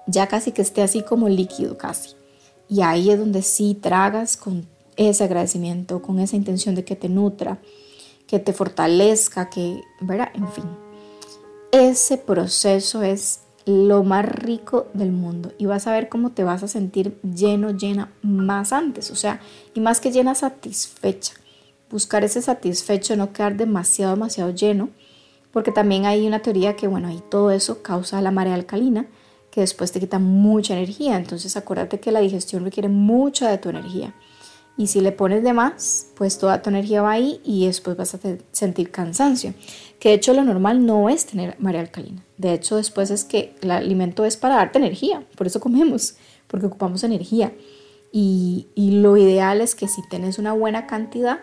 ya 0.07 0.27
casi 0.27 0.51
que 0.51 0.61
esté 0.61 0.81
así 0.81 1.01
como 1.01 1.29
líquido 1.29 1.77
casi. 1.77 2.15
Y 2.69 2.81
ahí 2.81 3.09
es 3.11 3.19
donde 3.19 3.41
sí 3.43 3.77
tragas 3.79 4.35
con 4.35 4.67
ese 4.97 5.23
agradecimiento, 5.23 6.01
con 6.01 6.19
esa 6.19 6.35
intención 6.35 6.75
de 6.75 6.83
que 6.83 6.97
te 6.97 7.07
nutra, 7.07 7.59
que 8.25 8.39
te 8.39 8.51
fortalezca, 8.51 9.49
que, 9.49 9.81
¿verdad? 10.01 10.29
En 10.33 10.51
fin, 10.51 10.65
ese 11.71 12.17
proceso 12.17 13.03
es 13.03 13.39
lo 13.67 14.03
más 14.03 14.25
rico 14.25 14.87
del 14.93 15.11
mundo 15.11 15.51
y 15.57 15.65
vas 15.65 15.87
a 15.87 15.91
ver 15.91 16.07
cómo 16.07 16.31
te 16.31 16.43
vas 16.43 16.63
a 16.63 16.67
sentir 16.67 17.19
lleno, 17.21 17.71
llena 17.71 18.11
más 18.21 18.71
antes, 18.71 19.11
o 19.11 19.15
sea, 19.15 19.41
y 19.73 19.81
más 19.81 19.99
que 19.99 20.11
llena, 20.11 20.35
satisfecha. 20.35 21.33
Buscar 21.89 22.23
ese 22.23 22.41
satisfecho, 22.41 23.15
no 23.15 23.33
quedar 23.33 23.57
demasiado, 23.57 24.13
demasiado 24.13 24.51
lleno, 24.51 24.89
porque 25.51 25.71
también 25.71 26.05
hay 26.05 26.25
una 26.25 26.41
teoría 26.41 26.75
que, 26.75 26.87
bueno, 26.87 27.09
ahí 27.09 27.21
todo 27.29 27.51
eso 27.51 27.81
causa 27.81 28.21
la 28.21 28.31
marea 28.31 28.55
alcalina, 28.55 29.07
que 29.51 29.61
después 29.61 29.91
te 29.91 29.99
quita 29.99 30.19
mucha 30.19 30.73
energía, 30.73 31.17
entonces 31.17 31.57
acuérdate 31.57 31.99
que 31.99 32.11
la 32.11 32.19
digestión 32.19 32.63
requiere 32.63 32.89
mucha 32.89 33.49
de 33.49 33.57
tu 33.57 33.69
energía. 33.69 34.13
Y 34.77 34.87
si 34.87 35.01
le 35.01 35.11
pones 35.11 35.43
de 35.43 35.53
más, 35.53 36.07
pues 36.15 36.37
toda 36.37 36.61
tu 36.61 36.69
energía 36.69 37.01
va 37.01 37.11
ahí 37.11 37.41
y 37.43 37.65
después 37.65 37.97
vas 37.97 38.13
a 38.13 38.19
sentir 38.51 38.91
cansancio. 38.91 39.55
Que 39.99 40.09
de 40.09 40.15
hecho 40.15 40.33
lo 40.33 40.43
normal 40.43 40.85
no 40.85 41.09
es 41.09 41.25
tener 41.25 41.55
marea 41.59 41.81
alcalina. 41.81 42.23
De 42.37 42.53
hecho 42.53 42.75
después 42.75 43.09
es 43.09 43.23
que 43.23 43.55
el 43.61 43.71
alimento 43.71 44.23
es 44.23 44.37
para 44.37 44.57
darte 44.57 44.77
energía. 44.77 45.23
Por 45.35 45.47
eso 45.47 45.59
comemos, 45.59 46.15
porque 46.47 46.67
ocupamos 46.67 47.03
energía. 47.03 47.51
Y, 48.11 48.67
lo 48.75 49.17
ideal 49.17 49.61
es 49.61 49.75
que 49.75 49.87
si 49.87 50.01
tienes 50.09 50.39
una 50.39 50.53
buena 50.53 50.87
cantidad, 50.87 51.39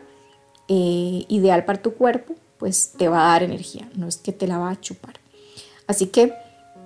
eh, 0.69 1.25
ideal 1.29 1.65
para 1.65 1.83
tu 1.83 1.95
cuerpo, 1.95 2.35
pues 2.59 2.93
te 2.97 3.09
va 3.09 3.27
a 3.27 3.33
dar 3.33 3.43
energía. 3.43 3.89
No 3.95 4.07
es 4.07 4.17
que 4.17 4.33
te 4.33 4.47
la 4.47 4.59
va 4.59 4.71
a 4.71 4.81
chupar. 4.81 5.15
Así 5.87 6.07
que 6.07 6.33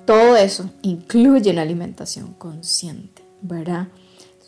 todo 0.06 0.36
eso 0.36 0.70
incluye 0.82 1.50
una 1.50 1.62
alimentación 1.62 2.34
consciente, 2.34 3.22
¿verdad? 3.42 3.88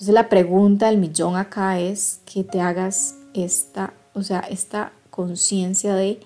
Entonces 0.00 0.14
la 0.14 0.30
pregunta 0.30 0.86
del 0.86 0.96
millón 0.96 1.36
acá 1.36 1.78
es 1.78 2.22
que 2.24 2.42
te 2.42 2.62
hagas 2.62 3.16
esta, 3.34 3.92
o 4.14 4.22
sea, 4.22 4.40
esta 4.40 4.92
conciencia 5.10 5.94
de 5.94 6.20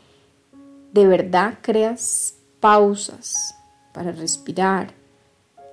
de 0.92 1.08
verdad 1.08 1.58
creas 1.60 2.36
pausas 2.60 3.56
para 3.92 4.12
respirar 4.12 4.94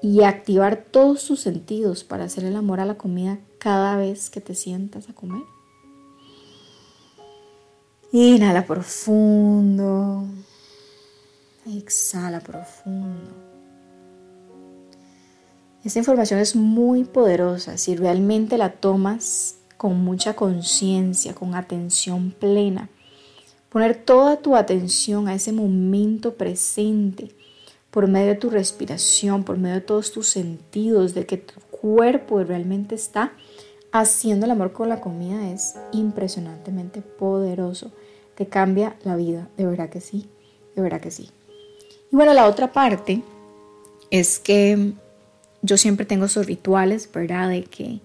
y 0.02 0.24
activar 0.24 0.84
todos 0.90 1.28
tus 1.28 1.42
sentidos 1.42 2.04
para 2.04 2.24
hacer 2.24 2.44
el 2.44 2.56
amor 2.56 2.80
a 2.80 2.86
la 2.86 2.98
comida 2.98 3.38
cada 3.60 3.96
vez 3.98 4.32
que 4.32 4.42
te 4.42 4.56
sientas 4.56 5.08
a 5.08 5.14
comer. 5.14 5.44
Inhala 8.12 8.66
profundo. 8.66 10.26
Exhala 11.68 12.40
profundo. 12.40 13.51
Esta 15.84 16.00
información 16.00 16.40
es 16.40 16.56
muy 16.56 17.06
poderosa 17.06 17.78
si 17.78 17.96
realmente 17.96 18.58
la 18.58 18.74
tomas 18.74 19.58
con 19.78 20.04
mucha 20.04 20.36
conciencia, 20.36 21.34
con 21.34 21.56
atención 21.56 22.32
plena. 22.32 22.90
Poner 23.70 23.96
toda 23.96 24.38
tu 24.38 24.56
atención 24.56 25.28
a 25.28 25.34
ese 25.34 25.52
momento 25.52 26.36
presente 26.36 27.34
por 27.90 28.08
medio 28.08 28.28
de 28.28 28.36
tu 28.36 28.52
respiración, 28.52 29.44
por 29.44 29.58
medio 29.58 29.76
de 29.76 29.82
todos 29.82 30.12
tus 30.12 30.28
sentidos, 30.28 31.16
de 31.16 31.26
que 31.26 31.38
tu 31.38 31.60
cuerpo 31.72 32.44
realmente 32.44 32.94
está 32.94 33.34
haciendo 33.92 34.46
el 34.46 34.52
amor 34.52 34.74
con 34.74 34.88
la 34.88 35.02
comida 35.02 35.52
es 35.52 35.76
impresionantemente 35.92 37.02
poderoso. 37.02 37.92
Te 38.36 38.48
cambia 38.48 38.96
la 39.04 39.16
vida, 39.16 39.50
de 39.58 39.66
verdad 39.66 39.90
que 39.90 40.00
sí, 40.00 40.30
de 40.76 40.82
verdad 40.82 41.02
que 41.02 41.12
sí. 41.12 41.30
Y 42.12 42.16
bueno, 42.16 42.34
la 42.34 42.48
otra 42.48 42.72
parte 42.72 43.24
es 44.10 44.40
que 44.40 44.94
yo 45.62 45.78
siempre 45.78 46.06
tengo 46.06 46.26
esos 46.26 46.46
rituales, 46.46 47.10
¿verdad? 47.12 47.50
De 47.50 47.64
que 47.64 48.00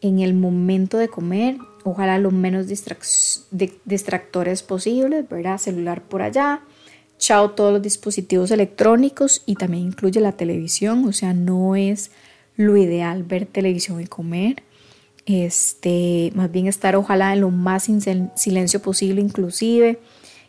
en 0.00 0.20
el 0.20 0.34
momento 0.34 0.98
de 0.98 1.08
comer, 1.08 1.58
ojalá 1.84 2.18
lo 2.18 2.30
menos 2.30 2.66
distractores 2.66 4.62
posibles, 4.62 5.28
¿verdad? 5.28 5.58
Celular 5.58 6.02
por 6.02 6.22
allá, 6.22 6.62
chao 7.18 7.50
todos 7.50 7.72
los 7.72 7.82
dispositivos 7.82 8.50
electrónicos 8.50 9.42
y 9.46 9.54
también 9.54 9.84
incluye 9.84 10.20
la 10.20 10.32
televisión, 10.32 11.06
o 11.06 11.12
sea, 11.12 11.34
no 11.34 11.76
es 11.76 12.10
lo 12.56 12.76
ideal 12.76 13.22
ver 13.22 13.46
televisión 13.46 14.00
y 14.00 14.06
comer. 14.06 14.62
Este, 15.26 16.32
más 16.34 16.50
bien 16.50 16.66
estar 16.66 16.96
ojalá 16.96 17.34
en 17.34 17.42
lo 17.42 17.50
más 17.50 17.88
silencio 18.34 18.82
posible 18.82 19.20
inclusive, 19.20 20.00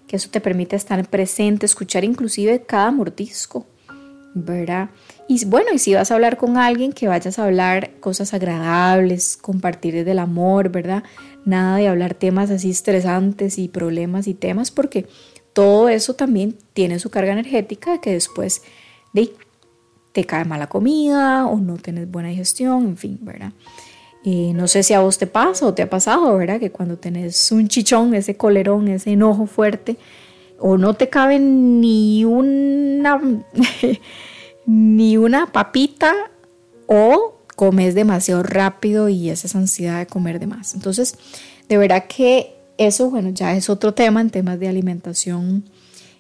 que 0.08 0.16
eso 0.16 0.30
te 0.30 0.42
permite 0.42 0.76
estar 0.76 1.08
presente, 1.10 1.66
escuchar 1.66 2.04
inclusive 2.04 2.64
cada 2.64 2.90
mordisco, 2.92 3.68
¿verdad? 4.34 4.90
Y 5.28 5.46
bueno, 5.46 5.70
y 5.74 5.80
si 5.80 5.94
vas 5.94 6.12
a 6.12 6.16
hablar 6.16 6.38
con 6.38 6.58
alguien, 6.58 6.94
que 6.94 7.08
vayas 7.08 7.40
a 7.40 7.46
hablar 7.46 7.92
cosas 8.00 8.34
agradables, 8.34 9.38
compartir 9.38 9.94
desde 9.94 10.12
el 10.12 10.20
amor, 10.20 10.70
¿verdad? 10.70 11.04
Nada 11.46 11.78
de 11.78 11.88
hablar 11.88 12.14
temas 12.14 12.52
así 12.52 12.70
estresantes 12.70 13.58
y 13.58 13.68
problemas 13.68 14.28
y 14.28 14.34
temas, 14.34 14.72
porque 14.72 15.08
todo 15.54 15.90
eso 15.90 16.14
también 16.14 16.58
tiene 16.74 17.00
su 17.00 17.10
carga 17.10 17.34
energética 17.34 18.00
que 18.00 18.14
después 18.14 18.62
de, 19.14 19.34
te 20.14 20.24
cae 20.26 20.46
mala 20.46 20.68
comida 20.68 21.46
o 21.48 21.58
no 21.58 21.78
tienes 21.78 22.10
buena 22.10 22.30
digestión, 22.30 22.86
en 22.86 22.98
fin, 22.98 23.20
¿verdad? 23.22 23.54
Y 24.24 24.54
no 24.54 24.68
sé 24.68 24.84
si 24.84 24.94
a 24.94 25.00
vos 25.00 25.18
te 25.18 25.28
pasa 25.28 25.66
o 25.66 25.74
te 25.74 25.82
ha 25.82 25.90
pasado, 25.90 26.38
¿verdad? 26.38 26.60
Que 26.60 26.72
cuando 26.72 26.98
tenés 26.98 27.52
un 27.52 27.68
chichón, 27.68 28.14
ese 28.14 28.38
colerón, 28.38 28.88
ese 28.88 29.12
enojo 29.12 29.48
fuerte, 29.48 29.98
o 30.62 30.78
no 30.78 30.94
te 30.94 31.10
cabe 31.10 31.40
ni 31.40 32.24
una 32.24 33.20
ni 34.66 35.18
una 35.18 35.52
papita 35.52 36.14
o 36.86 37.36
comes 37.56 37.96
demasiado 37.96 38.44
rápido 38.44 39.10
y 39.10 39.30
esa 39.30 39.58
ansiedad 39.58 40.00
de 40.00 40.08
comer 40.08 40.40
de 40.40 40.48
más. 40.48 40.74
Entonces, 40.74 41.16
de 41.68 41.78
verdad 41.78 42.06
que 42.08 42.56
eso, 42.78 43.10
bueno, 43.10 43.30
ya 43.30 43.56
es 43.56 43.70
otro 43.70 43.94
tema 43.94 44.22
en 44.22 44.30
temas 44.30 44.60
de 44.60 44.68
alimentación 44.68 45.64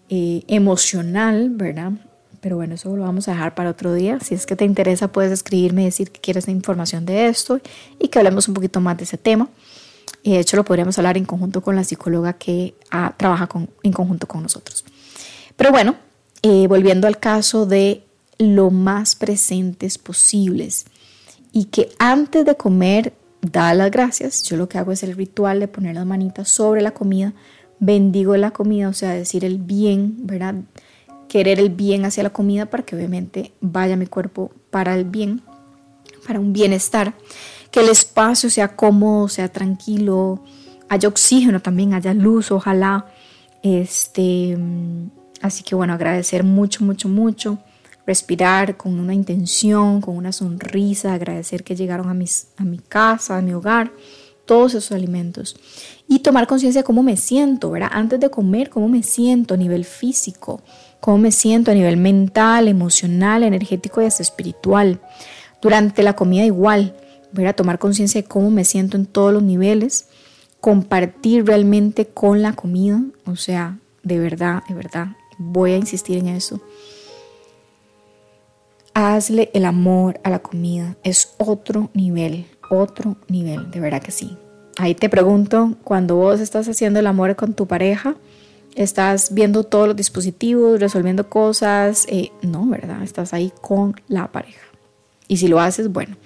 eh, 0.10 0.44
emocional, 0.48 1.50
¿verdad? 1.50 1.94
Pero 2.42 2.56
bueno, 2.58 2.76
eso 2.76 2.96
lo 2.96 3.04
vamos 3.04 3.28
a 3.28 3.32
dejar 3.32 3.56
para 3.56 3.70
otro 3.70 3.94
día. 3.94 4.20
Si 4.20 4.36
es 4.36 4.46
que 4.46 4.56
te 4.56 4.66
interesa, 4.66 5.12
puedes 5.12 5.32
escribirme 5.32 5.84
y 5.84 5.86
decir 5.86 6.12
que 6.12 6.20
quieres 6.20 6.48
información 6.48 7.06
de 7.06 7.28
esto 7.28 7.60
y 8.00 8.10
que 8.10 8.20
hablemos 8.20 8.48
un 8.48 8.54
poquito 8.54 8.82
más 8.82 8.98
de 8.98 9.04
ese 9.04 9.18
tema. 9.18 9.48
Y 10.24 10.34
de 10.34 10.40
hecho, 10.40 10.58
lo 10.58 10.66
podríamos 10.66 10.98
hablar 10.98 11.18
en 11.18 11.26
conjunto 11.26 11.62
con 11.62 11.76
la 11.76 11.84
psicóloga 11.84 12.34
que 12.34 12.76
ah, 12.92 13.14
trabaja 13.18 13.50
en 13.84 13.94
conjunto 13.94 14.28
con 14.28 14.44
nosotros. 14.44 14.86
Pero 15.56 15.72
bueno, 15.72 15.96
eh, 16.44 16.68
volviendo 16.68 17.08
al 17.08 17.20
caso 17.20 17.66
de 17.66 18.04
lo 18.38 18.72
más 18.72 19.16
presentes 19.16 19.98
posibles 19.98 20.86
y 21.52 21.66
que 21.66 21.90
antes 22.00 22.46
de 22.46 22.56
comer 22.56 23.14
da 23.42 23.74
las 23.74 23.92
gracias. 23.92 24.44
Yo 24.44 24.58
lo 24.58 24.70
que 24.70 24.78
hago 24.78 24.92
es 24.92 25.04
el 25.04 25.16
ritual 25.16 25.60
de 25.60 25.68
poner 25.68 25.96
las 25.96 26.06
manitas 26.06 26.50
sobre 26.50 26.82
la 26.82 26.92
comida, 26.92 27.34
bendigo 27.80 28.38
la 28.38 28.52
comida, 28.52 28.90
o 28.90 28.94
sea, 28.94 29.12
decir 29.12 29.44
el 29.44 29.58
bien, 29.58 30.16
¿verdad? 30.26 30.56
Querer 31.28 31.60
el 31.60 31.70
bien 31.70 32.06
hacia 32.06 32.24
la 32.24 32.32
comida 32.32 32.68
para 32.68 32.84
que 32.84 32.96
obviamente 32.96 33.54
vaya 33.62 33.96
mi 33.96 34.06
cuerpo 34.06 34.52
para 34.70 34.96
el 34.96 35.06
bien, 35.06 35.42
para 36.28 36.40
un 36.40 36.54
bienestar, 36.54 37.14
que 37.72 37.80
el 37.80 37.90
espacio 37.90 38.50
sea 38.50 38.76
cómodo, 38.76 39.30
sea 39.30 39.50
tranquilo, 39.50 40.44
haya 40.90 41.08
oxígeno 41.08 41.62
también, 41.62 41.94
haya 41.94 42.14
luz, 42.14 42.52
ojalá. 42.52 43.06
Este, 43.64 44.58
así 45.42 45.64
que 45.64 45.76
bueno, 45.76 45.94
agradecer 45.94 46.44
mucho, 46.44 46.84
mucho, 46.84 47.08
mucho 47.08 47.60
respirar 48.06 48.78
con 48.78 49.00
una 49.00 49.14
intención, 49.14 50.02
con 50.02 50.18
una 50.18 50.32
sonrisa, 50.32 51.14
agradecer 51.14 51.64
que 51.64 51.76
llegaron 51.76 52.10
a, 52.10 52.14
mis, 52.14 52.48
a 52.58 52.64
mi 52.64 52.80
casa, 52.80 53.38
a 53.38 53.42
mi 53.42 53.54
hogar, 53.54 53.92
todos 54.46 54.74
esos 54.74 54.92
alimentos. 54.92 55.56
Y 56.08 56.20
tomar 56.20 56.48
conciencia 56.48 56.82
de 56.82 56.86
cómo 56.86 57.04
me 57.04 57.16
siento, 57.16 57.72
¿verdad? 57.72 57.90
Antes 57.94 58.20
de 58.20 58.30
comer, 58.30 58.70
cómo 58.70 58.90
me 58.90 59.04
siento 59.04 59.54
a 59.54 59.58
nivel 59.58 59.86
físico, 59.86 60.62
cómo 61.00 61.20
me 61.20 61.32
siento 61.32 61.72
a 61.72 61.74
nivel 61.74 61.98
mental, 61.98 62.68
emocional, 62.68 63.44
energético 63.44 64.02
y 64.02 64.06
hasta 64.06 64.24
espiritual. 64.24 65.00
Durante 65.62 66.04
la 66.04 66.14
comida 66.14 66.44
igual, 66.44 66.96
¿verdad? 67.34 67.56
Tomar 67.56 67.80
conciencia 67.80 68.22
de 68.22 68.28
cómo 68.28 68.52
me 68.52 68.66
siento 68.66 68.98
en 68.98 69.06
todos 69.06 69.34
los 69.34 69.44
niveles, 69.44 70.08
compartir 70.60 71.46
realmente 71.46 72.06
con 72.06 72.42
la 72.42 72.54
comida, 72.54 73.02
o 73.26 73.36
sea, 73.36 73.80
de 74.04 74.20
verdad, 74.20 74.64
de 74.68 74.76
verdad, 74.76 75.08
voy 75.38 75.72
a 75.72 75.78
insistir 75.78 76.18
en 76.18 76.28
eso 76.28 76.62
Hazle 78.94 79.50
el 79.54 79.64
amor 79.66 80.20
a 80.24 80.30
la 80.30 80.40
comida. 80.40 80.98
Es 81.04 81.34
otro 81.38 81.90
nivel, 81.94 82.46
otro 82.70 83.16
nivel, 83.30 83.72
de 83.72 83.80
verdad 83.80 84.02
que 84.02 84.12
sí. 84.12 84.38
Ahí 84.78 84.96
te 84.96 85.08
pregunto, 85.08 85.76
cuando 85.84 86.18
vos 86.18 86.42
estás 86.42 86.68
haciendo 86.68 87.00
el 87.00 87.08
amor 87.08 87.38
con 87.38 87.54
tu 87.54 87.68
pareja, 87.68 88.16
estás 88.76 89.34
viendo 89.34 89.64
todos 89.64 89.88
los 89.88 89.96
dispositivos, 89.96 90.80
resolviendo 90.80 91.30
cosas, 91.30 92.06
eh, 92.10 92.32
no, 92.42 92.66
¿verdad? 92.66 93.02
Estás 93.02 93.34
ahí 93.34 93.54
con 93.62 93.96
la 94.10 94.30
pareja. 94.30 94.68
Y 95.30 95.38
si 95.38 95.48
lo 95.48 95.62
haces, 95.62 95.90
bueno, 95.90 96.18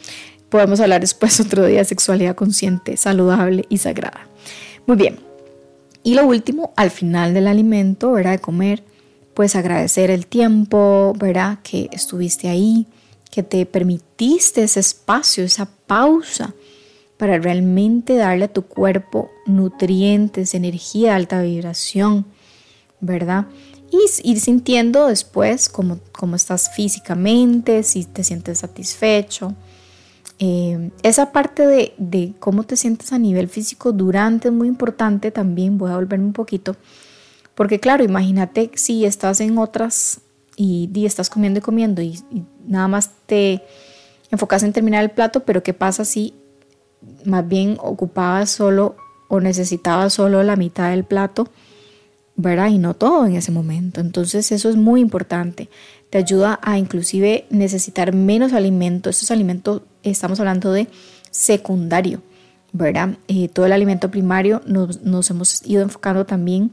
podemos 0.55 0.79
hablar 0.79 1.01
después 1.01 1.38
otro 1.41 1.65
día 1.65 1.79
de 1.79 1.85
sexualidad 1.85 2.33
consciente, 2.33 2.95
saludable 2.95 3.65
y 3.67 3.77
sagrada. 3.77 4.25
Muy 4.88 4.95
bien. 4.95 5.19
Y 6.01 6.13
lo 6.13 6.25
último, 6.25 6.71
al 6.77 6.91
final 6.91 7.33
del 7.33 7.47
alimento, 7.47 8.13
¿verdad? 8.13 8.31
De 8.31 8.39
comer, 8.39 8.83
pues 9.33 9.57
agradecer 9.57 10.12
el 10.12 10.27
tiempo, 10.27 11.13
¿verdad? 11.19 11.59
Que 11.62 11.89
estuviste 11.91 12.47
ahí, 12.47 12.88
que 13.31 13.43
te 13.43 13.65
permitiste 13.65 14.63
ese 14.63 14.79
espacio, 14.79 15.43
esa 15.43 15.67
pausa 15.88 16.53
para 17.17 17.38
realmente 17.38 18.15
darle 18.15 18.45
a 18.45 18.53
tu 18.53 18.62
cuerpo 18.62 19.29
nutrientes, 19.45 20.53
energía, 20.53 21.15
alta 21.15 21.41
vibración, 21.41 22.25
¿verdad? 23.01 23.47
Y 23.91 24.29
ir 24.29 24.39
sintiendo 24.39 25.07
después 25.07 25.67
cómo, 25.67 26.00
cómo 26.13 26.38
estás 26.38 26.74
físicamente, 26.74 27.83
si 27.83 28.05
te 28.05 28.24
sientes 28.24 28.59
satisfecho. 28.59 29.53
Eh, 30.39 30.92
esa 31.04 31.32
parte 31.32 31.65
de, 31.65 31.94
de, 31.98 32.34
cómo 32.39 32.63
te 32.63 32.75
sientes 32.75 33.13
a 33.13 33.18
nivel 33.18 33.48
físico 33.48 33.94
durante 33.94 34.50
es 34.50 34.54
muy 34.54 34.68
importante 34.68 35.32
también, 35.32 35.77
voy 35.77 35.92
a 35.92 35.96
volverme 35.96 36.25
un 36.25 36.34
poquito, 36.34 36.75
porque 37.56 37.80
claro, 37.80 38.04
imagínate 38.04 38.70
si 38.75 39.06
estás 39.06 39.39
en 39.39 39.58
otras 39.58 40.20
y, 40.58 40.89
estás 41.06 41.30
comiendo 41.30 41.60
y 41.60 41.62
comiendo 41.62 42.01
y, 42.01 42.20
y, 42.30 42.44
nada 42.68 42.89
más 42.89 43.12
te 43.27 43.63
enfocas 44.30 44.63
en 44.63 44.74
terminar 44.74 45.04
el 45.04 45.12
plato, 45.12 45.46
pero 45.46 45.63
¿qué 45.63 45.74
pasa 45.74 46.04
si 46.04 46.34
más 47.24 47.48
bien 47.48 47.77
ocupabas 47.80 48.50
solo 48.50 48.96
o 49.30 49.39
necesitabas 49.39 50.13
solo 50.13 50.44
la 50.44 50.58
mitad 50.58 50.89
del 50.89 51.06
plato? 51.06 51.48
¿Verdad? 52.36 52.70
Y 52.70 52.77
no 52.77 52.94
todo 52.94 53.25
en 53.25 53.36
ese 53.36 53.51
momento. 53.51 54.01
Entonces 54.01 54.51
eso 54.51 54.70
es 54.70 54.75
muy 54.75 55.01
importante. 55.01 55.70
Te 56.10 56.18
ayuda 56.18 56.60
a 56.62 56.77
inclusive 56.77 57.46
necesitar 57.50 58.13
menos 58.13 58.54
alimento. 58.54 59.10
Estos 59.10 59.32
alimentos, 59.32 59.82
estamos 60.04 60.39
hablando 60.39 60.72
de 60.72 60.88
secundario, 61.32 62.22
¿verdad? 62.72 63.18
Eh, 63.27 63.48
todo 63.50 63.65
el 63.65 63.74
alimento 63.74 64.12
primario 64.12 64.62
nos, 64.65 65.30
hemos 65.30 65.65
ido 65.65 65.82
enfocando 65.82 66.25
también 66.25 66.72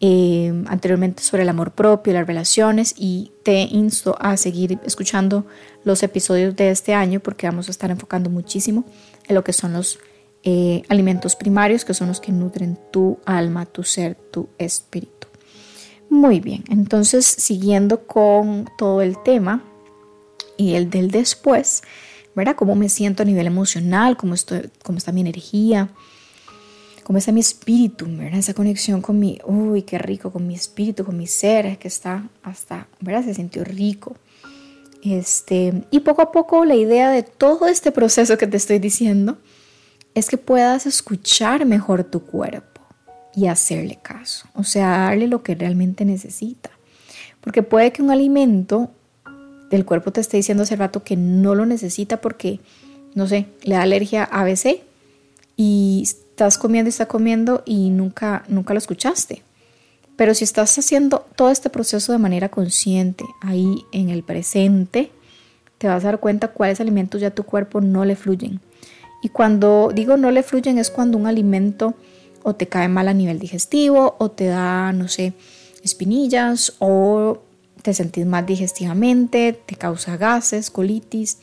eh, 0.00 0.52
anteriormente 0.66 1.22
sobre 1.22 1.44
el 1.44 1.48
amor 1.48 1.72
propio, 1.72 2.12
las 2.12 2.26
relaciones 2.26 2.94
y 2.96 3.32
te 3.44 3.62
insto 3.62 4.16
a 4.20 4.36
seguir 4.36 4.78
escuchando 4.84 5.46
los 5.84 6.02
episodios 6.02 6.56
de 6.56 6.70
este 6.70 6.94
año 6.94 7.20
porque 7.20 7.46
vamos 7.46 7.68
a 7.68 7.70
estar 7.70 7.90
enfocando 7.90 8.30
muchísimo 8.30 8.84
en 9.28 9.34
lo 9.34 9.44
que 9.44 9.52
son 9.52 9.72
los 9.72 9.98
eh, 10.44 10.82
alimentos 10.88 11.36
primarios 11.36 11.84
que 11.84 11.94
son 11.94 12.08
los 12.08 12.20
que 12.20 12.30
nutren 12.30 12.78
tu 12.92 13.18
alma, 13.24 13.64
tu 13.64 13.82
ser, 13.82 14.14
tu 14.14 14.48
espíritu. 14.58 15.28
Muy 16.10 16.40
bien, 16.40 16.64
entonces 16.68 17.24
siguiendo 17.24 18.06
con 18.06 18.68
todo 18.76 19.00
el 19.00 19.22
tema 19.22 19.64
y 20.56 20.74
el 20.74 20.90
del 20.90 21.10
después, 21.10 21.82
¿verdad? 22.34 22.56
¿Cómo 22.56 22.74
me 22.74 22.88
siento 22.88 23.22
a 23.22 23.26
nivel 23.26 23.46
emocional? 23.46 24.16
¿Cómo, 24.16 24.34
estoy, 24.34 24.70
cómo 24.82 24.98
está 24.98 25.12
mi 25.12 25.22
energía? 25.22 25.88
¿Cómo 27.04 27.18
está 27.18 27.32
mi 27.32 27.40
espíritu? 27.40 28.06
¿verdad? 28.06 28.38
Esa 28.38 28.54
conexión 28.54 29.00
con 29.00 29.18
mi, 29.18 29.38
uy, 29.46 29.82
qué 29.82 29.98
rico, 29.98 30.30
con 30.30 30.46
mi 30.46 30.54
espíritu, 30.54 31.04
con 31.04 31.16
mi 31.16 31.26
ser, 31.26 31.78
que 31.78 31.88
está 31.88 32.28
hasta, 32.42 32.86
¿verdad? 33.00 33.24
Se 33.24 33.34
sintió 33.34 33.64
rico. 33.64 34.16
Este, 35.02 35.84
y 35.90 36.00
poco 36.00 36.22
a 36.22 36.32
poco 36.32 36.64
la 36.64 36.74
idea 36.74 37.10
de 37.10 37.22
todo 37.22 37.66
este 37.66 37.92
proceso 37.92 38.38
que 38.38 38.46
te 38.46 38.56
estoy 38.56 38.78
diciendo, 38.78 39.38
es 40.14 40.28
que 40.28 40.38
puedas 40.38 40.86
escuchar 40.86 41.66
mejor 41.66 42.04
tu 42.04 42.24
cuerpo 42.24 42.80
y 43.34 43.46
hacerle 43.48 43.98
caso, 44.00 44.48
o 44.54 44.62
sea, 44.62 44.90
darle 44.90 45.26
lo 45.26 45.42
que 45.42 45.54
realmente 45.54 46.04
necesita. 46.04 46.70
Porque 47.40 47.62
puede 47.62 47.92
que 47.92 48.00
un 48.00 48.10
alimento 48.10 48.90
del 49.70 49.84
cuerpo 49.84 50.12
te 50.12 50.20
esté 50.20 50.36
diciendo 50.36 50.62
hace 50.62 50.76
rato 50.76 51.02
que 51.02 51.16
no 51.16 51.54
lo 51.54 51.66
necesita 51.66 52.20
porque, 52.20 52.60
no 53.14 53.26
sé, 53.26 53.46
le 53.62 53.74
da 53.74 53.82
alergia 53.82 54.22
a 54.30 54.42
ABC 54.42 54.82
y 55.56 56.02
estás 56.04 56.58
comiendo 56.58 56.88
y 56.88 56.90
está 56.90 57.06
comiendo 57.06 57.62
y 57.66 57.90
nunca, 57.90 58.44
nunca 58.48 58.72
lo 58.72 58.78
escuchaste. 58.78 59.42
Pero 60.16 60.32
si 60.32 60.44
estás 60.44 60.78
haciendo 60.78 61.26
todo 61.34 61.50
este 61.50 61.70
proceso 61.70 62.12
de 62.12 62.18
manera 62.18 62.48
consciente, 62.48 63.24
ahí 63.40 63.84
en 63.90 64.10
el 64.10 64.22
presente, 64.22 65.10
te 65.78 65.88
vas 65.88 66.04
a 66.04 66.06
dar 66.06 66.20
cuenta 66.20 66.48
cuáles 66.48 66.80
alimentos 66.80 67.20
ya 67.20 67.32
tu 67.32 67.42
cuerpo 67.42 67.80
no 67.80 68.04
le 68.04 68.14
fluyen 68.14 68.60
y 69.24 69.30
cuando 69.30 69.90
digo 69.94 70.18
no 70.18 70.30
le 70.30 70.42
fluyen 70.42 70.76
es 70.76 70.90
cuando 70.90 71.16
un 71.16 71.26
alimento 71.26 71.94
o 72.42 72.54
te 72.54 72.66
cae 72.66 72.88
mal 72.88 73.08
a 73.08 73.14
nivel 73.14 73.38
digestivo 73.38 74.16
o 74.18 74.30
te 74.30 74.44
da, 74.44 74.92
no 74.92 75.08
sé, 75.08 75.32
espinillas 75.82 76.74
o 76.78 77.38
te 77.80 77.94
sentís 77.94 78.26
mal 78.26 78.44
digestivamente, 78.44 79.58
te 79.64 79.76
causa 79.76 80.18
gases, 80.18 80.68
colitis, 80.68 81.38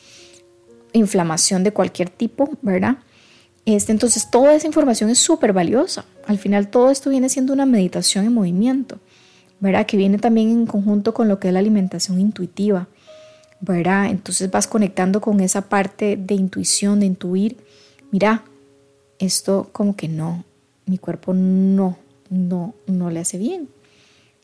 inflamación 0.92 1.64
de 1.64 1.72
cualquier 1.72 2.08
tipo, 2.08 2.50
¿verdad? 2.62 2.98
Este, 3.64 3.90
entonces 3.90 4.30
toda 4.30 4.54
esa 4.54 4.68
información 4.68 5.10
es 5.10 5.18
súper 5.18 5.52
valiosa. 5.52 6.04
Al 6.28 6.38
final 6.38 6.68
todo 6.68 6.88
esto 6.88 7.10
viene 7.10 7.28
siendo 7.28 7.52
una 7.52 7.66
meditación 7.66 8.26
en 8.26 8.32
movimiento, 8.32 9.00
¿verdad? 9.58 9.86
Que 9.86 9.96
viene 9.96 10.18
también 10.18 10.50
en 10.50 10.66
conjunto 10.66 11.14
con 11.14 11.26
lo 11.26 11.40
que 11.40 11.48
es 11.48 11.54
la 11.54 11.58
alimentación 11.58 12.20
intuitiva, 12.20 12.86
¿verdad? 13.62 14.10
Entonces 14.10 14.50
vas 14.50 14.66
conectando 14.66 15.22
con 15.22 15.40
esa 15.40 15.62
parte 15.62 16.16
de 16.16 16.34
intuición, 16.34 17.00
de 17.00 17.06
intuir 17.06 17.56
mira, 18.12 18.44
esto 19.18 19.70
como 19.72 19.96
que 19.96 20.06
no, 20.06 20.44
mi 20.86 20.98
cuerpo 20.98 21.34
no, 21.34 21.98
no, 22.30 22.74
no 22.86 23.10
le 23.10 23.20
hace 23.20 23.38
bien. 23.38 23.68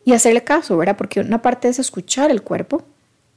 Y 0.05 0.15
hacerle 0.15 0.43
caso, 0.43 0.77
¿verdad? 0.77 0.97
Porque 0.97 1.21
una 1.21 1.43
parte 1.43 1.69
es 1.69 1.79
escuchar 1.79 2.31
el 2.31 2.43
cuerpo 2.43 2.83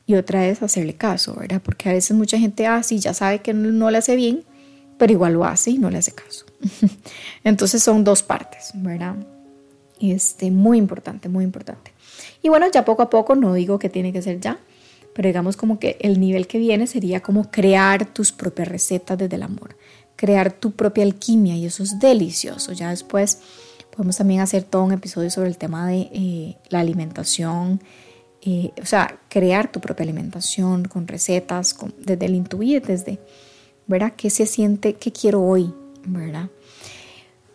y 0.07 0.15
otra 0.15 0.47
es 0.47 0.63
hacerle 0.63 0.95
caso, 0.95 1.35
¿verdad? 1.35 1.61
Porque 1.63 1.89
a 1.89 1.93
veces 1.93 2.15
mucha 2.15 2.39
gente, 2.39 2.65
ah, 2.65 2.81
sí, 2.81 2.99
ya 2.99 3.13
sabe 3.13 3.39
que 3.39 3.53
no, 3.53 3.91
le 3.91 3.97
hace 3.97 4.15
bien, 4.15 4.43
pero 4.97 5.11
igual 5.11 5.33
lo 5.33 5.45
hace 5.45 5.71
y 5.71 5.77
no 5.77 5.89
le 5.89 5.97
hace 5.97 6.13
caso. 6.13 6.45
Entonces 7.43 7.83
son 7.83 8.03
dos 8.03 8.23
partes, 8.23 8.71
¿verdad? 8.73 9.15
Este, 9.99 10.49
muy 10.49 10.77
importante, 10.77 11.27
muy 11.27 11.43
importante. 11.43 11.91
Y 12.41 12.49
bueno, 12.49 12.67
ya 12.71 12.85
poco 12.85 13.01
a 13.01 13.09
poco, 13.09 13.35
no 13.35 13.53
digo 13.53 13.77
que 13.77 13.89
tiene 13.89 14.13
que 14.13 14.21
ser 14.21 14.39
ya, 14.39 14.57
pero 15.13 15.27
digamos 15.27 15.57
como 15.57 15.79
que 15.79 15.97
el 15.99 16.19
nivel 16.19 16.47
que 16.47 16.57
viene 16.57 16.87
sería 16.87 17.21
como 17.21 17.51
crear 17.51 18.05
tus 18.13 18.31
propias 18.31 18.67
recetas 18.67 19.17
desde 19.17 19.35
el 19.35 19.43
amor 19.43 19.75
crear 20.21 20.53
tu 20.53 20.69
propia 20.73 21.03
alquimia 21.03 21.55
y 21.55 21.65
eso 21.65 21.81
es 21.81 21.97
delicioso. 21.97 22.73
Ya 22.73 22.91
después 22.91 23.39
podemos 23.89 24.17
también 24.17 24.41
hacer 24.41 24.61
todo 24.61 24.83
un 24.83 24.91
episodio 24.91 25.31
sobre 25.31 25.49
el 25.49 25.57
tema 25.57 25.87
de 25.87 26.09
eh, 26.13 26.57
la 26.69 26.79
alimentación, 26.79 27.81
eh, 28.43 28.69
o 28.79 28.85
sea, 28.85 29.19
crear 29.29 29.71
tu 29.71 29.81
propia 29.81 30.03
alimentación 30.03 30.85
con 30.85 31.07
recetas, 31.07 31.75
desde 31.97 32.23
el 32.27 32.35
intuir, 32.35 32.85
desde, 32.85 33.19
¿verdad? 33.87 34.13
¿Qué 34.15 34.29
se 34.29 34.45
siente? 34.45 34.93
¿Qué 34.93 35.11
quiero 35.11 35.41
hoy? 35.41 35.73
¿Verdad? 36.05 36.49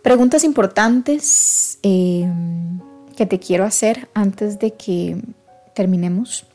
Preguntas 0.02 0.42
importantes 0.42 1.78
eh, 1.84 2.28
que 3.16 3.26
te 3.26 3.38
quiero 3.38 3.62
hacer 3.62 4.08
antes 4.12 4.58
de 4.58 4.74
que 4.74 5.22
terminemos. 5.72 6.46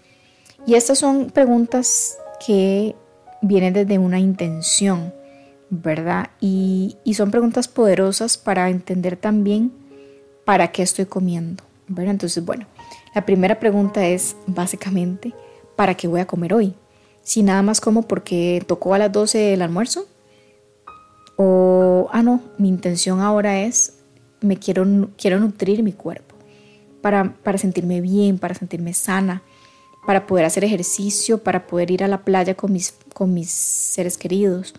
Y 0.66 0.76
estas 0.76 1.00
son 1.00 1.32
preguntas 1.32 2.18
que 2.46 2.96
vienen 3.42 3.74
desde 3.74 3.98
una 3.98 4.20
intención. 4.20 5.14
¿verdad? 5.72 6.32
Y, 6.42 6.98
son 7.16 7.32
preguntas 7.32 7.68
poderosas 7.68 8.38
para 8.38 8.70
entender 8.70 9.16
también 9.16 9.72
para 10.46 10.72
qué 10.72 10.84
estoy 10.84 11.06
comiendo, 11.06 11.64
¿verdad? 11.88 12.12
Entonces, 12.12 12.44
bueno, 12.44 12.68
la 13.16 13.26
primera 13.26 13.60
pregunta 13.60 14.06
es 14.06 14.36
básicamente, 14.48 15.34
¿para 15.78 15.96
qué 15.96 16.08
voy 16.08 16.20
a 16.20 16.28
comer 16.28 16.54
hoy? 16.54 16.76
Si 17.24 17.42
nada 17.42 17.62
más 17.62 17.80
como 17.80 18.04
porque 18.04 18.62
tocó 18.68 18.94
a 18.94 18.98
las 18.98 19.12
12 19.14 19.54
el 19.54 19.62
almuerzo, 19.62 20.08
o, 21.38 22.10
ah, 22.12 22.22
no, 22.22 22.42
mi 22.58 22.68
intención 22.68 23.22
ahora 23.22 23.62
es, 23.62 23.94
me 24.42 24.58
quiero, 24.58 24.86
quiero 25.18 25.40
nutrir 25.40 25.84
mi 25.84 25.94
cuerpo 25.94 26.36
para, 27.02 27.34
para 27.44 27.58
sentirme 27.58 28.02
bien, 28.02 28.40
para 28.40 28.56
sentirme 28.56 28.94
sana, 28.94 29.42
para 30.06 30.28
poder 30.28 30.46
hacer 30.46 30.64
ejercicio, 30.64 31.44
para 31.44 31.68
poder 31.68 31.92
ir 31.92 32.04
a 32.04 32.08
la 32.08 32.24
playa 32.24 32.56
con 32.56 32.72
mis, 32.72 32.96
con 33.14 33.34
mis 33.34 33.52
seres 33.52 34.18
queridos, 34.18 34.74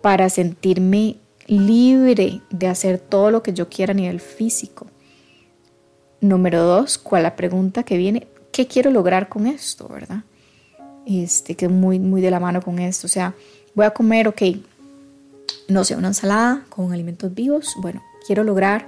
para 0.00 0.28
sentirme 0.28 1.16
libre 1.46 2.40
de 2.50 2.66
hacer 2.66 2.98
todo 2.98 3.30
lo 3.30 3.42
que 3.42 3.52
yo 3.52 3.68
quiera 3.68 3.92
a 3.92 3.94
nivel 3.94 4.20
físico. 4.20 4.86
Número 6.20 6.62
dos, 6.62 6.98
¿cuál 6.98 7.24
la 7.24 7.36
pregunta 7.36 7.82
que 7.82 7.96
viene? 7.96 8.28
¿Qué 8.52 8.66
quiero 8.66 8.90
lograr 8.90 9.28
con 9.28 9.46
esto, 9.46 9.88
verdad? 9.88 10.24
Este, 11.06 11.56
que 11.56 11.68
muy, 11.68 11.98
muy 11.98 12.20
de 12.20 12.30
la 12.30 12.38
mano 12.38 12.62
con 12.62 12.78
esto. 12.78 13.06
O 13.06 13.10
sea, 13.10 13.34
voy 13.74 13.86
a 13.86 13.90
comer, 13.90 14.28
ok, 14.28 14.42
no 15.68 15.84
sé, 15.84 15.96
una 15.96 16.08
ensalada 16.08 16.64
con 16.68 16.92
alimentos 16.92 17.34
vivos. 17.34 17.74
Bueno, 17.80 18.02
quiero 18.26 18.44
lograr 18.44 18.86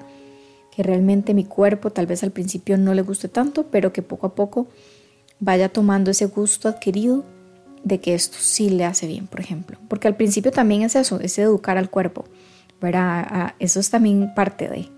que 0.74 0.82
realmente 0.82 1.34
mi 1.34 1.44
cuerpo 1.44 1.90
tal 1.90 2.06
vez 2.06 2.22
al 2.22 2.30
principio 2.30 2.76
no 2.76 2.94
le 2.94 3.02
guste 3.02 3.28
tanto, 3.28 3.64
pero 3.64 3.92
que 3.92 4.02
poco 4.02 4.26
a 4.26 4.34
poco 4.34 4.68
vaya 5.44 5.68
tomando 5.68 6.10
ese 6.10 6.26
gusto 6.26 6.68
adquirido 6.68 7.22
de 7.82 8.00
que 8.00 8.14
esto 8.14 8.38
sí 8.40 8.70
le 8.70 8.86
hace 8.86 9.06
bien, 9.06 9.26
por 9.26 9.40
ejemplo. 9.40 9.78
Porque 9.88 10.08
al 10.08 10.16
principio 10.16 10.50
también 10.50 10.82
es 10.82 10.96
eso, 10.96 11.20
es 11.20 11.38
educar 11.38 11.76
al 11.76 11.90
cuerpo, 11.90 12.24
¿verdad? 12.80 13.54
Eso 13.58 13.78
es 13.78 13.90
también 13.90 14.32
parte 14.34 14.68
de, 14.68 14.88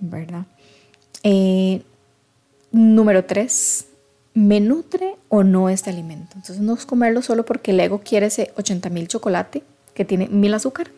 ¿verdad? 0.00 0.46
Eh, 1.22 1.82
número 2.72 3.24
tres, 3.24 3.86
¿me 4.34 4.58
nutre 4.60 5.14
o 5.28 5.44
no 5.44 5.68
este 5.68 5.90
alimento? 5.90 6.32
Entonces 6.34 6.60
no 6.60 6.74
es 6.74 6.86
comerlo 6.86 7.22
solo 7.22 7.44
porque 7.44 7.70
el 7.70 7.78
ego 7.78 8.00
quiere 8.04 8.26
ese 8.26 8.52
80 8.56 8.90
mil 8.90 9.06
chocolate 9.06 9.62
que 9.94 10.04
tiene 10.04 10.28
mil 10.28 10.52
azúcar, 10.54 10.88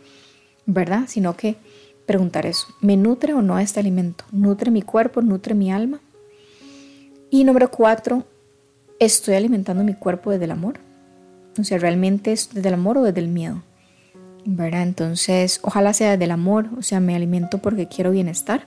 ¿verdad? 0.64 1.04
Sino 1.06 1.36
que 1.36 1.56
preguntar 2.06 2.46
eso, 2.46 2.68
¿me 2.80 2.96
nutre 2.96 3.34
o 3.34 3.42
no 3.42 3.58
este 3.58 3.78
alimento? 3.78 4.24
¿Nutre 4.32 4.70
mi 4.70 4.80
cuerpo? 4.80 5.20
¿Nutre 5.20 5.54
mi 5.54 5.70
alma? 5.70 6.00
Y 7.28 7.44
número 7.44 7.70
cuatro, 7.70 8.24
¿estoy 9.00 9.34
alimentando 9.34 9.84
mi 9.84 9.94
cuerpo 9.94 10.30
desde 10.30 10.44
el 10.44 10.50
amor? 10.50 10.80
O 11.58 11.64
sea, 11.64 11.78
realmente 11.78 12.32
es 12.32 12.50
desde 12.52 12.68
el 12.68 12.74
amor 12.74 12.98
o 12.98 13.02
desde 13.02 13.20
el 13.20 13.28
miedo. 13.28 13.62
¿verdad? 14.46 14.82
Entonces, 14.82 15.60
ojalá 15.62 15.92
sea 15.92 16.12
desde 16.12 16.24
el 16.24 16.30
amor, 16.30 16.70
o 16.78 16.82
sea, 16.82 17.00
me 17.00 17.16
alimento 17.16 17.58
porque 17.58 17.88
quiero 17.88 18.12
bienestar 18.12 18.66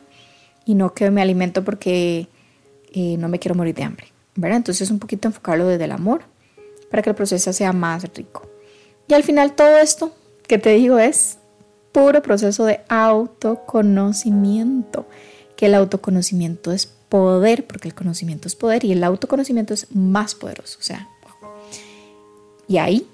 y 0.65 0.75
no 0.75 0.93
que 0.93 1.09
me 1.09 1.21
alimento 1.21 1.63
porque 1.63 2.27
eh, 2.93 3.15
no 3.17 3.29
me 3.29 3.39
quiero 3.39 3.55
morir 3.55 3.73
de 3.75 3.83
hambre, 3.83 4.07
¿verdad? 4.35 4.57
Entonces, 4.57 4.91
un 4.91 4.99
poquito 4.99 5.29
enfocarlo 5.29 5.65
desde 5.67 5.85
el 5.85 5.91
amor 5.91 6.23
para 6.91 7.01
que 7.01 7.09
el 7.09 7.15
proceso 7.15 7.53
sea 7.53 7.71
más 7.71 8.03
rico. 8.13 8.49
Y 9.07 9.13
al 9.13 9.23
final 9.23 9.55
todo 9.55 9.77
esto 9.77 10.13
que 10.47 10.57
te 10.57 10.71
digo 10.71 10.99
es 10.99 11.37
puro 11.91 12.21
proceso 12.21 12.65
de 12.65 12.81
autoconocimiento, 12.89 15.07
que 15.55 15.67
el 15.67 15.75
autoconocimiento 15.75 16.73
es 16.73 16.93
poder, 17.09 17.65
porque 17.67 17.87
el 17.87 17.95
conocimiento 17.95 18.47
es 18.47 18.55
poder 18.55 18.85
y 18.85 18.91
el 18.91 19.03
autoconocimiento 19.03 19.73
es 19.73 19.93
más 19.93 20.35
poderoso, 20.35 20.77
o 20.79 20.83
sea, 20.83 21.09
y 22.67 22.77
ahí 22.77 23.07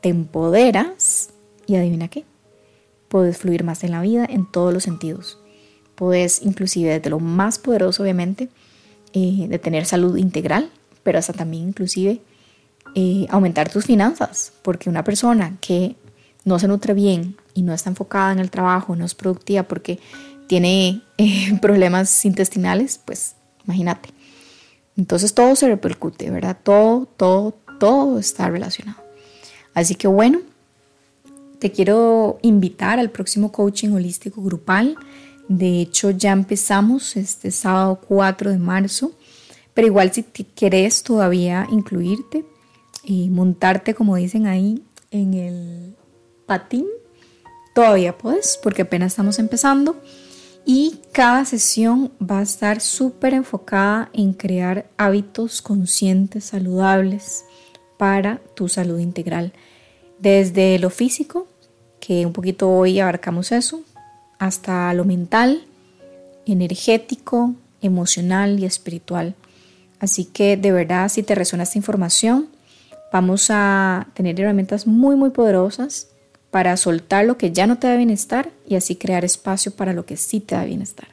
te 0.00 0.08
empoderas 0.08 1.30
y 1.66 1.76
adivina 1.76 2.08
qué, 2.08 2.24
puedes 3.08 3.38
fluir 3.38 3.62
más 3.62 3.84
en 3.84 3.92
la 3.92 4.02
vida 4.02 4.26
en 4.28 4.50
todos 4.50 4.74
los 4.74 4.82
sentidos. 4.82 5.38
Puedes 5.94 6.42
inclusive 6.42 6.90
desde 6.90 7.10
lo 7.10 7.20
más 7.20 7.58
poderoso, 7.58 8.02
obviamente, 8.02 8.48
eh, 9.12 9.46
de 9.48 9.58
tener 9.58 9.86
salud 9.86 10.16
integral, 10.16 10.70
pero 11.04 11.18
hasta 11.18 11.32
también 11.32 11.68
inclusive 11.68 12.20
eh, 12.94 13.26
aumentar 13.30 13.70
tus 13.70 13.84
finanzas, 13.84 14.52
porque 14.62 14.90
una 14.90 15.04
persona 15.04 15.56
que 15.60 15.94
no 16.44 16.58
se 16.58 16.66
nutre 16.66 16.94
bien 16.94 17.36
y 17.54 17.62
no 17.62 17.72
está 17.72 17.90
enfocada 17.90 18.32
en 18.32 18.40
el 18.40 18.50
trabajo, 18.50 18.96
no 18.96 19.04
es 19.04 19.14
productiva 19.14 19.62
porque 19.62 20.00
tiene 20.46 21.02
eh, 21.18 21.58
problemas 21.62 22.24
intestinales, 22.24 23.00
pues 23.04 23.36
imagínate. 23.64 24.10
Entonces 24.96 25.34
todo 25.34 25.56
se 25.56 25.68
repercute, 25.68 26.30
¿verdad? 26.30 26.58
Todo, 26.62 27.06
todo, 27.16 27.56
todo 27.78 28.18
está 28.18 28.48
relacionado. 28.50 29.02
Así 29.74 29.94
que 29.94 30.06
bueno, 30.06 30.40
te 31.58 31.70
quiero 31.70 32.38
invitar 32.42 32.98
al 32.98 33.10
próximo 33.10 33.52
coaching 33.52 33.90
holístico 33.90 34.42
grupal. 34.42 34.96
De 35.48 35.80
hecho, 35.80 36.10
ya 36.10 36.32
empezamos 36.32 37.16
este 37.16 37.50
sábado 37.50 38.00
4 38.08 38.50
de 38.50 38.58
marzo, 38.58 39.12
pero 39.72 39.86
igual 39.86 40.12
si 40.12 40.24
quieres 40.24 41.02
todavía 41.02 41.66
incluirte 41.70 42.44
y 43.04 43.30
montarte, 43.30 43.94
como 43.94 44.16
dicen 44.16 44.46
ahí, 44.46 44.82
en 45.10 45.34
el 45.34 45.96
patín, 46.46 46.86
todavía 47.74 48.16
puedes, 48.18 48.58
porque 48.62 48.82
apenas 48.82 49.12
estamos 49.12 49.38
empezando. 49.38 49.96
Y 50.64 51.00
cada 51.12 51.44
sesión 51.44 52.12
va 52.20 52.38
a 52.38 52.42
estar 52.42 52.80
súper 52.80 53.34
enfocada 53.34 54.10
en 54.12 54.32
crear 54.32 54.86
hábitos 54.96 55.60
conscientes, 55.60 56.44
saludables 56.44 57.44
para 57.98 58.38
tu 58.54 58.68
salud 58.68 58.98
integral. 58.98 59.52
Desde 60.18 60.78
lo 60.78 60.90
físico, 60.90 61.48
que 62.00 62.24
un 62.26 62.32
poquito 62.32 62.70
hoy 62.70 63.00
abarcamos 63.00 63.50
eso, 63.52 63.82
hasta 64.38 64.92
lo 64.94 65.04
mental, 65.04 65.64
energético, 66.46 67.54
emocional 67.80 68.58
y 68.60 68.64
espiritual. 68.64 69.34
Así 69.98 70.24
que 70.24 70.56
de 70.56 70.72
verdad, 70.72 71.08
si 71.08 71.22
te 71.22 71.34
resuena 71.34 71.64
esta 71.64 71.78
información, 71.78 72.48
vamos 73.12 73.48
a 73.50 74.08
tener 74.14 74.40
herramientas 74.40 74.86
muy, 74.86 75.16
muy 75.16 75.30
poderosas 75.30 76.08
para 76.52 76.76
soltar 76.76 77.24
lo 77.24 77.36
que 77.36 77.50
ya 77.50 77.66
no 77.66 77.78
te 77.78 77.88
da 77.88 77.96
bienestar 77.96 78.50
y 78.68 78.76
así 78.76 78.94
crear 78.94 79.24
espacio 79.24 79.72
para 79.72 79.92
lo 79.92 80.06
que 80.06 80.16
sí 80.16 80.38
te 80.38 80.54
da 80.54 80.64
bienestar. 80.64 81.08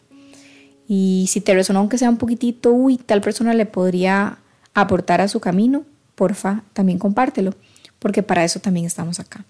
Y 0.87 1.25
si 1.29 1.41
te 1.41 1.55
resonó 1.55 1.79
aunque 1.79 1.97
sea 1.97 2.11
un 2.11 2.17
poquitito, 2.17 2.71
uy, 2.71 2.97
tal 2.97 3.21
persona 3.21 3.55
le 3.55 3.65
podría 3.65 4.37
aportar 4.75 5.21
a 5.21 5.27
su 5.27 5.39
camino, 5.39 5.83
porfa, 6.13 6.63
también 6.73 6.99
compártelo, 6.99 7.55
porque 7.97 8.21
para 8.21 8.43
eso 8.43 8.59
también 8.59 8.85
estamos 8.85 9.19
acá 9.19 9.45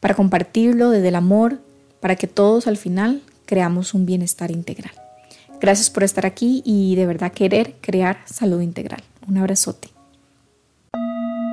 para 0.00 0.14
compartirlo 0.14 0.90
desde 0.90 1.08
el 1.08 1.14
amor, 1.14 1.60
para 2.00 2.16
que 2.16 2.26
todos 2.26 2.66
al 2.66 2.78
final 2.78 3.22
creamos 3.44 3.94
un 3.94 4.06
bienestar 4.06 4.50
integral. 4.50 4.92
Gracias 5.60 5.90
por 5.90 6.02
estar 6.02 6.24
aquí 6.24 6.62
y 6.64 6.96
de 6.96 7.06
verdad 7.06 7.32
querer 7.32 7.74
crear 7.82 8.18
salud 8.24 8.62
integral. 8.62 9.02
Un 9.28 9.36
abrazote. 9.36 9.99